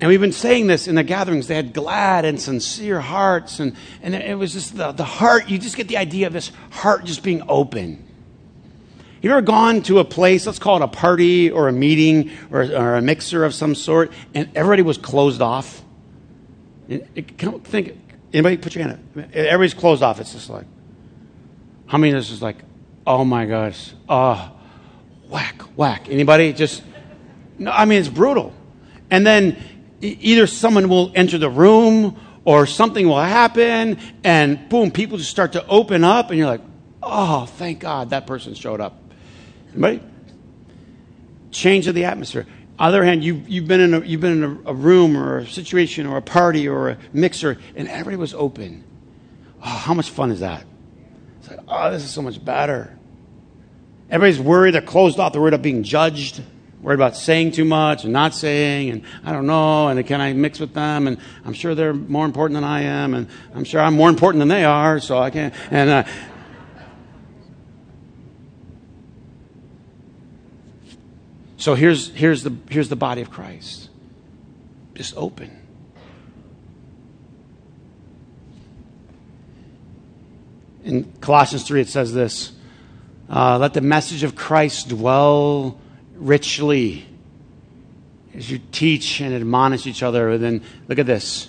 And 0.00 0.08
we've 0.08 0.20
been 0.20 0.32
saying 0.32 0.66
this 0.66 0.88
in 0.88 0.96
the 0.96 1.04
gatherings. 1.04 1.46
They 1.46 1.54
had 1.54 1.72
glad 1.72 2.24
and 2.24 2.40
sincere 2.40 3.00
hearts. 3.00 3.60
And, 3.60 3.76
and 4.02 4.14
it 4.14 4.36
was 4.36 4.52
just 4.52 4.76
the, 4.76 4.92
the 4.92 5.04
heart, 5.04 5.48
you 5.48 5.58
just 5.58 5.76
get 5.76 5.88
the 5.88 5.96
idea 5.96 6.26
of 6.26 6.32
this 6.32 6.50
heart 6.70 7.04
just 7.04 7.22
being 7.22 7.42
open. 7.48 8.03
You 9.24 9.30
ever 9.30 9.40
gone 9.40 9.80
to 9.84 10.00
a 10.00 10.04
place, 10.04 10.44
let's 10.44 10.58
call 10.58 10.76
it 10.76 10.82
a 10.82 10.88
party 10.88 11.50
or 11.50 11.68
a 11.68 11.72
meeting 11.72 12.30
or, 12.50 12.60
or 12.60 12.96
a 12.96 13.00
mixer 13.00 13.42
of 13.42 13.54
some 13.54 13.74
sort, 13.74 14.12
and 14.34 14.50
everybody 14.54 14.82
was 14.82 14.98
closed 14.98 15.40
off? 15.40 15.82
It, 16.88 17.08
it, 17.14 17.38
think, 17.64 17.96
anybody 18.34 18.58
put 18.58 18.74
your 18.74 18.86
hand 18.86 19.02
up. 19.16 19.34
Everybody's 19.34 19.72
closed 19.72 20.02
off. 20.02 20.20
It's 20.20 20.34
just 20.34 20.50
like, 20.50 20.66
how 21.86 21.96
many 21.96 22.12
of 22.12 22.18
us 22.18 22.30
is 22.30 22.42
like, 22.42 22.58
oh 23.06 23.24
my 23.24 23.46
gosh, 23.46 23.94
oh, 24.10 24.52
whack, 25.30 25.62
whack. 25.74 26.10
Anybody 26.10 26.52
just, 26.52 26.82
no, 27.58 27.70
I 27.70 27.86
mean, 27.86 28.00
it's 28.00 28.10
brutal. 28.10 28.52
And 29.10 29.26
then 29.26 29.56
either 30.02 30.46
someone 30.46 30.90
will 30.90 31.12
enter 31.14 31.38
the 31.38 31.48
room 31.48 32.20
or 32.44 32.66
something 32.66 33.08
will 33.08 33.22
happen 33.22 33.98
and 34.22 34.68
boom, 34.68 34.90
people 34.90 35.16
just 35.16 35.30
start 35.30 35.52
to 35.52 35.66
open 35.66 36.04
up 36.04 36.28
and 36.28 36.38
you're 36.38 36.46
like, 36.46 36.60
oh, 37.02 37.46
thank 37.46 37.80
God 37.80 38.10
that 38.10 38.26
person 38.26 38.52
showed 38.52 38.82
up. 38.82 39.00
Right? 39.74 40.02
Change 41.50 41.86
of 41.86 41.94
the 41.94 42.04
atmosphere. 42.04 42.46
Other 42.78 43.04
hand, 43.04 43.22
you've, 43.22 43.48
you've 43.48 43.68
been 43.68 43.80
in, 43.80 43.94
a, 43.94 44.00
you've 44.00 44.20
been 44.20 44.42
in 44.42 44.44
a, 44.44 44.70
a, 44.70 44.74
room 44.74 45.16
or 45.16 45.38
a 45.38 45.46
situation 45.46 46.06
or 46.06 46.16
a 46.16 46.22
party 46.22 46.68
or 46.68 46.90
a 46.90 46.98
mixer 47.12 47.58
and 47.76 47.86
everybody 47.86 48.16
was 48.16 48.34
open. 48.34 48.82
Oh, 49.62 49.68
how 49.68 49.94
much 49.94 50.10
fun 50.10 50.32
is 50.32 50.40
that? 50.40 50.64
It's 51.38 51.50
like, 51.50 51.60
oh, 51.68 51.92
this 51.92 52.02
is 52.02 52.10
so 52.10 52.22
much 52.22 52.44
better. 52.44 52.98
Everybody's 54.10 54.40
worried, 54.40 54.74
they're 54.74 54.82
closed 54.82 55.20
off, 55.20 55.32
they're 55.32 55.40
worried 55.40 55.54
about 55.54 55.62
being 55.62 55.84
judged 55.84 56.42
worried 56.84 56.96
about 56.96 57.16
saying 57.16 57.50
too 57.50 57.64
much 57.64 58.04
and 58.04 58.12
not 58.12 58.34
saying, 58.34 58.90
and 58.90 59.02
I 59.24 59.32
don't 59.32 59.46
know, 59.46 59.88
and 59.88 60.06
can 60.06 60.20
I 60.20 60.34
mix 60.34 60.60
with 60.60 60.74
them? 60.74 61.06
And 61.06 61.16
I'm 61.44 61.54
sure 61.54 61.74
they're 61.74 61.94
more 61.94 62.26
important 62.26 62.56
than 62.56 62.64
I 62.64 62.82
am, 62.82 63.14
and 63.14 63.26
I'm 63.54 63.64
sure 63.64 63.80
I'm 63.80 63.94
more 63.94 64.10
important 64.10 64.40
than 64.40 64.48
they 64.48 64.64
are, 64.64 65.00
so 65.00 65.18
I 65.18 65.30
can't. 65.30 65.54
And 65.70 65.88
uh, 65.88 66.04
so 71.64 71.74
here's 71.74 72.10
here's 72.10 72.42
the 72.42 72.54
here's 72.68 72.90
the 72.90 72.96
body 72.96 73.22
of 73.22 73.30
Christ, 73.30 73.88
just 74.92 75.16
open. 75.16 75.50
In 80.84 81.10
Colossians 81.22 81.66
3, 81.66 81.80
it 81.80 81.88
says 81.88 82.12
this 82.12 82.52
uh, 83.30 83.56
Let 83.56 83.72
the 83.72 83.80
message 83.80 84.24
of 84.24 84.36
Christ 84.36 84.90
dwell 84.90 85.80
richly 86.16 87.06
as 88.34 88.50
you 88.50 88.60
teach 88.70 89.22
and 89.22 89.32
admonish 89.32 89.86
each 89.86 90.02
other. 90.02 90.32
And 90.32 90.44
then 90.44 90.62
look 90.86 90.98
at 90.98 91.06
this 91.06 91.48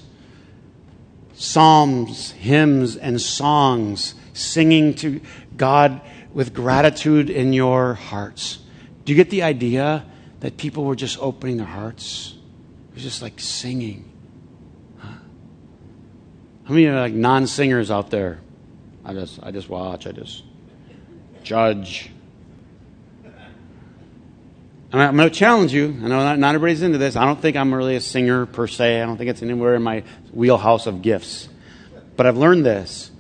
psalms, 1.34 2.32
hymns, 2.32 2.96
and 2.96 3.20
songs, 3.20 4.16
singing 4.32 4.94
to 4.94 5.20
God 5.58 6.00
with 6.34 6.54
gratitude 6.54 7.30
in 7.30 7.52
your 7.52 7.96
hearts. 7.96 8.60
Do 9.06 9.14
you 9.14 9.16
get 9.16 9.30
the 9.30 9.44
idea 9.44 10.06
that 10.40 10.58
people 10.58 10.84
were 10.84 10.96
just 10.96 11.20
opening 11.20 11.58
their 11.58 11.66
hearts? 11.66 12.36
It 12.90 12.96
was 12.96 13.04
just 13.04 13.22
like 13.22 13.40
singing. 13.40 14.12
Huh? 14.98 15.08
How 16.66 16.74
many 16.74 16.88
are 16.88 17.00
like 17.00 17.14
non 17.14 17.48
singers 17.48 17.92
out 17.92 18.10
there? 18.10 18.40
I 19.06 19.14
just 19.14 19.40
I 19.44 19.52
just 19.52 19.70
watch, 19.70 20.08
I 20.08 20.12
just 20.12 20.44
judge. 21.44 22.12
I'm 24.92 25.18
going 25.18 25.30
to 25.30 25.36
challenge 25.36 25.74
you. 25.74 25.88
I 26.04 26.08
know 26.08 26.24
not, 26.24 26.40
not 26.40 26.56
everybody's 26.56 26.82
into 26.82 26.98
this. 26.98 27.18
I 27.18 27.26
don't 27.26 27.42
think 27.42 27.58
I'm 27.58 27.74
really 27.74 27.98
a 27.98 28.02
singer 28.02 28.46
per 28.46 28.66
se. 28.66 29.02
I 29.02 29.06
don't 29.06 29.18
think 29.18 29.30
it's 29.30 29.42
anywhere 29.42 29.76
in 29.76 29.84
my 29.84 30.04
wheelhouse 30.32 30.88
of 30.88 31.02
gifts. 31.02 31.50
But 32.16 32.26
I've 32.26 32.38
learned 32.38 32.66
this. 32.66 33.12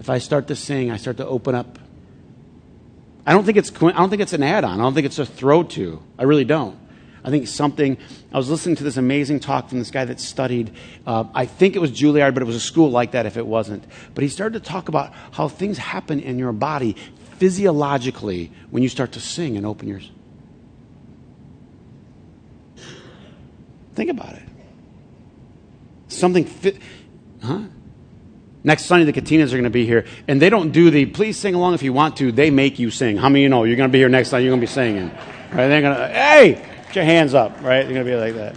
If 0.00 0.10
I 0.10 0.18
start 0.18 0.48
to 0.48 0.56
sing, 0.56 0.90
I 0.90 0.96
start 0.96 1.18
to 1.18 1.26
open 1.26 1.54
up. 1.54 1.78
I 3.30 3.32
don't 3.32 3.44
think 3.44 3.58
it's, 3.58 3.70
I 3.80 3.92
don't 3.92 4.10
think 4.10 4.22
it's 4.22 4.32
an 4.32 4.42
add 4.42 4.64
on. 4.64 4.80
I 4.80 4.82
don't 4.82 4.92
think 4.92 5.06
it's 5.06 5.20
a 5.20 5.24
throw 5.24 5.62
to. 5.62 6.02
I 6.18 6.24
really 6.24 6.44
don't. 6.44 6.76
I 7.22 7.30
think 7.30 7.46
something. 7.46 7.96
I 8.32 8.36
was 8.36 8.50
listening 8.50 8.74
to 8.74 8.82
this 8.82 8.96
amazing 8.96 9.38
talk 9.38 9.68
from 9.68 9.78
this 9.78 9.92
guy 9.92 10.04
that 10.04 10.18
studied. 10.18 10.72
Uh, 11.06 11.26
I 11.32 11.46
think 11.46 11.76
it 11.76 11.78
was 11.78 11.92
Juilliard, 11.92 12.34
but 12.34 12.42
it 12.42 12.46
was 12.46 12.56
a 12.56 12.60
school 12.60 12.90
like 12.90 13.12
that 13.12 13.26
if 13.26 13.36
it 13.36 13.46
wasn't. 13.46 13.84
But 14.16 14.22
he 14.22 14.28
started 14.28 14.64
to 14.64 14.68
talk 14.68 14.88
about 14.88 15.14
how 15.30 15.46
things 15.46 15.78
happen 15.78 16.18
in 16.18 16.40
your 16.40 16.50
body 16.50 16.96
physiologically 17.38 18.50
when 18.70 18.82
you 18.82 18.88
start 18.88 19.12
to 19.12 19.20
sing 19.20 19.56
and 19.56 19.64
open 19.64 19.86
your 19.86 20.00
Think 23.94 24.10
about 24.10 24.34
it. 24.34 24.42
Something 26.08 26.44
fit, 26.46 26.78
huh? 27.40 27.60
Next 28.62 28.84
Sunday, 28.84 29.10
the 29.10 29.18
Katinas 29.18 29.48
are 29.48 29.52
going 29.52 29.64
to 29.64 29.70
be 29.70 29.86
here, 29.86 30.04
and 30.28 30.40
they 30.40 30.50
don't 30.50 30.70
do 30.70 30.90
the 30.90 31.06
please 31.06 31.38
sing 31.38 31.54
along 31.54 31.74
if 31.74 31.82
you 31.82 31.94
want 31.94 32.18
to. 32.18 32.30
They 32.30 32.50
make 32.50 32.78
you 32.78 32.90
sing. 32.90 33.16
How 33.16 33.30
many 33.30 33.40
of 33.40 33.42
you 33.44 33.48
know 33.48 33.64
you're 33.64 33.76
going 33.76 33.88
to 33.88 33.92
be 33.92 33.98
here 33.98 34.10
next 34.10 34.28
Sunday? 34.28 34.44
You're 34.44 34.50
going 34.50 34.60
to 34.60 34.66
be 34.66 34.72
singing, 34.72 35.08
right? 35.50 35.68
They're 35.68 35.80
going 35.80 35.96
to 35.96 36.08
hey, 36.08 36.62
put 36.86 36.96
your 36.96 37.04
hands 37.06 37.32
up, 37.32 37.52
right? 37.62 37.84
They're 37.84 37.94
going 37.94 38.04
to 38.04 38.10
be 38.10 38.16
like 38.16 38.34
that. 38.34 38.56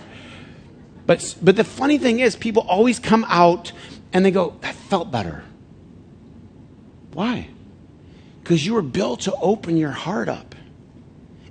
But 1.05 1.35
but 1.41 1.55
the 1.55 1.63
funny 1.63 1.97
thing 1.97 2.19
is, 2.19 2.35
people 2.35 2.65
always 2.67 2.99
come 2.99 3.25
out 3.29 3.71
and 4.11 4.25
they 4.25 4.31
go, 4.31 4.55
"That 4.61 4.75
felt 4.75 5.09
better." 5.09 5.43
Why? 7.13 7.47
Because 8.41 8.65
you 8.65 8.73
were 8.73 8.81
built 8.81 9.21
to 9.21 9.33
open 9.35 9.77
your 9.77 9.91
heart 9.91 10.27
up, 10.27 10.53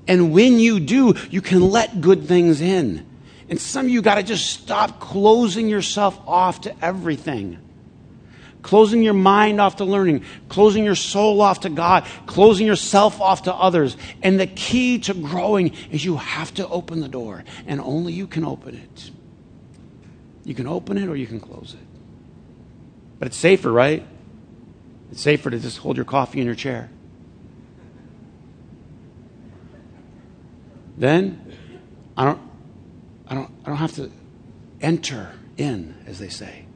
and 0.06 0.30
when 0.32 0.58
you 0.58 0.78
do, 0.78 1.14
you 1.30 1.40
can 1.40 1.62
let 1.70 2.02
good 2.02 2.26
things 2.26 2.60
in. 2.60 3.06
And 3.48 3.58
some 3.60 3.86
of 3.86 3.90
you 3.90 4.02
got 4.02 4.16
to 4.16 4.22
just 4.22 4.50
stop 4.50 5.00
closing 5.00 5.68
yourself 5.68 6.18
off 6.26 6.62
to 6.62 6.84
everything 6.84 7.58
closing 8.62 9.02
your 9.02 9.14
mind 9.14 9.60
off 9.60 9.76
to 9.76 9.84
learning, 9.84 10.24
closing 10.48 10.84
your 10.84 10.94
soul 10.94 11.40
off 11.40 11.60
to 11.60 11.68
God, 11.68 12.06
closing 12.26 12.66
yourself 12.66 13.20
off 13.20 13.42
to 13.42 13.54
others. 13.54 13.96
And 14.22 14.40
the 14.40 14.46
key 14.46 14.98
to 15.00 15.14
growing 15.14 15.74
is 15.90 16.04
you 16.04 16.16
have 16.16 16.54
to 16.54 16.66
open 16.68 17.00
the 17.00 17.08
door, 17.08 17.44
and 17.66 17.80
only 17.80 18.12
you 18.12 18.26
can 18.26 18.44
open 18.44 18.76
it. 18.76 19.10
You 20.44 20.54
can 20.54 20.66
open 20.66 20.98
it 20.98 21.08
or 21.08 21.16
you 21.16 21.26
can 21.26 21.40
close 21.40 21.74
it. 21.74 21.86
But 23.18 23.26
it's 23.26 23.36
safer, 23.36 23.70
right? 23.70 24.04
It's 25.12 25.20
safer 25.20 25.50
to 25.50 25.58
just 25.58 25.78
hold 25.78 25.96
your 25.96 26.04
coffee 26.04 26.40
in 26.40 26.46
your 26.46 26.54
chair. 26.54 26.90
Then 30.96 31.54
I 32.16 32.24
don't 32.24 32.40
I 33.28 33.34
don't 33.34 33.50
I 33.64 33.68
don't 33.68 33.78
have 33.78 33.94
to 33.96 34.10
enter 34.80 35.32
in, 35.56 35.94
as 36.06 36.18
they 36.18 36.28
say. 36.28 36.66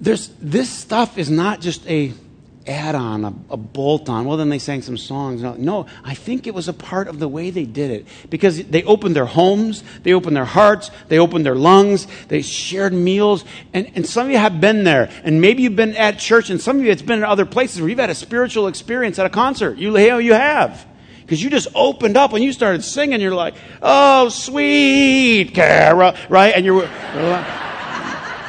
There's, 0.00 0.28
this 0.40 0.70
stuff 0.70 1.18
is 1.18 1.30
not 1.30 1.60
just 1.60 1.86
a 1.88 2.12
add-on, 2.66 3.24
a, 3.24 3.32
a 3.50 3.56
bolt-on. 3.56 4.24
Well, 4.24 4.36
then 4.36 4.48
they 4.48 4.58
sang 4.58 4.82
some 4.82 4.96
songs. 4.96 5.42
No, 5.42 5.86
I 6.04 6.14
think 6.14 6.46
it 6.46 6.54
was 6.54 6.68
a 6.68 6.72
part 6.72 7.08
of 7.08 7.18
the 7.18 7.28
way 7.28 7.50
they 7.50 7.64
did 7.64 7.90
it 7.90 8.06
because 8.28 8.64
they 8.64 8.82
opened 8.84 9.14
their 9.14 9.26
homes, 9.26 9.82
they 10.02 10.12
opened 10.12 10.36
their 10.36 10.44
hearts, 10.44 10.90
they 11.08 11.18
opened 11.18 11.46
their 11.46 11.54
lungs, 11.54 12.06
they 12.28 12.42
shared 12.42 12.92
meals, 12.92 13.44
and, 13.72 13.90
and 13.94 14.06
some 14.06 14.26
of 14.26 14.32
you 14.32 14.38
have 14.38 14.60
been 14.60 14.84
there, 14.84 15.10
and 15.22 15.40
maybe 15.40 15.62
you've 15.62 15.76
been 15.76 15.96
at 15.96 16.18
church, 16.18 16.50
and 16.50 16.60
some 16.60 16.78
of 16.78 16.84
you 16.84 16.90
it's 16.90 17.02
been 17.02 17.18
in 17.18 17.24
other 17.24 17.46
places 17.46 17.80
where 17.80 17.88
you've 17.88 17.98
had 17.98 18.10
a 18.10 18.14
spiritual 18.14 18.66
experience 18.66 19.18
at 19.18 19.26
a 19.26 19.30
concert. 19.30 19.78
You, 19.78 19.96
oh, 19.96 20.18
you 20.18 20.34
have. 20.34 20.86
Because 21.20 21.42
you 21.42 21.50
just 21.50 21.68
opened 21.74 22.16
up 22.16 22.34
and 22.34 22.44
you 22.44 22.52
started 22.52 22.84
singing. 22.84 23.20
You're 23.20 23.34
like, 23.34 23.54
oh, 23.82 24.28
sweet 24.28 25.50
Cara, 25.54 26.16
right? 26.28 26.54
And 26.54 26.64
you're, 26.64 26.86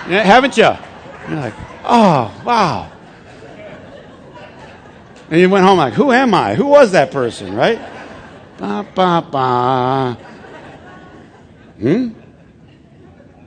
haven't 0.08 0.58
you? 0.58 0.78
You're 1.30 1.40
like, 1.40 1.54
oh, 1.84 2.42
wow. 2.46 2.92
And 5.30 5.42
you 5.42 5.50
went 5.50 5.66
home 5.66 5.78
like, 5.78 5.94
who 5.94 6.12
am 6.12 6.34
I? 6.34 6.56
Who 6.56 6.68
was 6.68 6.94
that 6.94 7.12
person, 7.12 7.54
right? 7.54 7.80
Ba, 8.58 8.88
ba, 8.96 9.28
ba. 9.30 10.18
Hmm? 11.80 12.10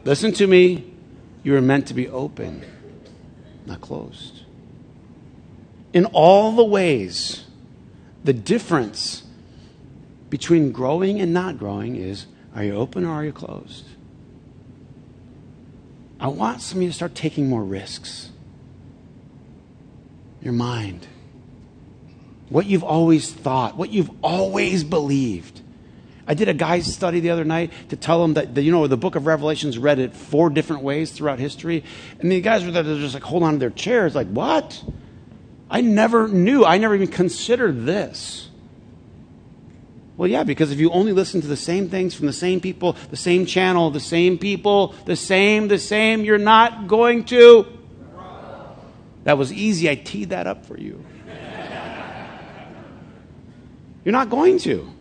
Listen 0.05 0.33
to 0.33 0.47
me. 0.47 0.93
You 1.43 1.53
were 1.53 1.63
meant 1.63 1.87
to 1.87 1.95
be 1.95 2.07
open, 2.07 2.63
not 3.65 3.81
closed. 3.81 4.43
In 5.95 6.05
all 6.07 6.53
the 6.53 6.65
ways, 6.65 7.45
the 8.23 8.35
difference 8.35 9.23
between 10.29 10.71
growing 10.71 11.19
and 11.19 11.33
not 11.33 11.59
growing 11.59 11.97
is 11.97 12.27
are 12.55 12.63
you 12.63 12.75
open 12.75 13.07
or 13.07 13.13
are 13.13 13.25
you 13.25 13.33
closed? 13.33 13.85
I 16.21 16.29
want 16.29 16.61
some 16.61 16.79
of 16.79 16.83
you 16.83 16.91
to 16.91 16.95
start 16.95 17.15
taking 17.15 17.49
more 17.49 17.65
risks. 17.65 18.31
Your 20.43 20.53
mind. 20.53 21.07
What 22.51 22.67
you've 22.67 22.85
always 22.85 23.33
thought, 23.33 23.77
what 23.77 23.91
you've 23.91 24.11
always 24.23 24.85
believed. 24.85 25.63
I 26.27 26.35
did 26.35 26.49
a 26.49 26.55
guy's 26.55 26.93
study 26.93 27.21
the 27.21 27.31
other 27.31 27.45
night 27.45 27.73
to 27.89 27.97
tell 27.97 28.23
him 28.23 28.35
that, 28.35 28.55
the, 28.55 28.63
you 28.63 28.71
know, 28.71 28.87
the 28.87 28.97
book 28.97 29.17
of 29.17 29.27
Revelation's 29.27 29.79
read 29.79 29.99
it 29.99 30.15
four 30.15 30.51
different 30.51 30.83
ways 30.83 31.11
throughout 31.11 31.39
history. 31.39 31.83
And 32.21 32.31
the 32.31 32.41
guys 32.41 32.65
were 32.65 32.71
there, 32.71 32.85
just 32.85 33.15
like 33.15 33.23
hold 33.23 33.43
on 33.43 33.55
to 33.55 33.59
their 33.59 33.71
chairs, 33.71 34.15
like, 34.15 34.29
what? 34.29 34.85
I 35.71 35.81
never 35.81 36.29
knew. 36.29 36.65
I 36.65 36.79
never 36.79 36.95
even 36.95 37.09
considered 37.09 37.87
this. 37.87 38.50
Well, 40.21 40.29
yeah, 40.29 40.45
because 40.45 40.71
if 40.71 40.79
you 40.79 40.91
only 40.91 41.13
listen 41.13 41.41
to 41.41 41.47
the 41.47 41.57
same 41.57 41.89
things 41.89 42.15
from 42.15 42.27
the 42.27 42.35
same 42.35 42.61
people, 42.61 42.93
the 43.09 43.17
same 43.17 43.47
channel, 43.47 43.91
the 43.91 44.01
same 44.01 44.37
people, 44.37 44.95
the 45.07 45.17
same, 45.17 45.69
the 45.69 45.79
same, 45.79 46.27
you're 46.27 46.37
not 46.37 46.89
going 46.89 47.25
to. 47.25 47.67
That 49.25 49.39
was 49.39 49.51
easy. 49.51 49.89
I 49.89 49.95
teed 49.95 50.29
that 50.29 50.47
up 50.47 50.67
for 50.67 50.77
you. 50.77 51.03
You're 54.05 54.13
not 54.13 54.29
going 54.29 54.59
to. 54.59 54.93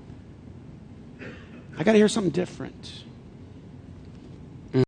I 1.78 1.84
got 1.84 1.92
to 1.92 1.98
hear 1.98 2.08
something 2.08 2.32
different. 2.32 3.04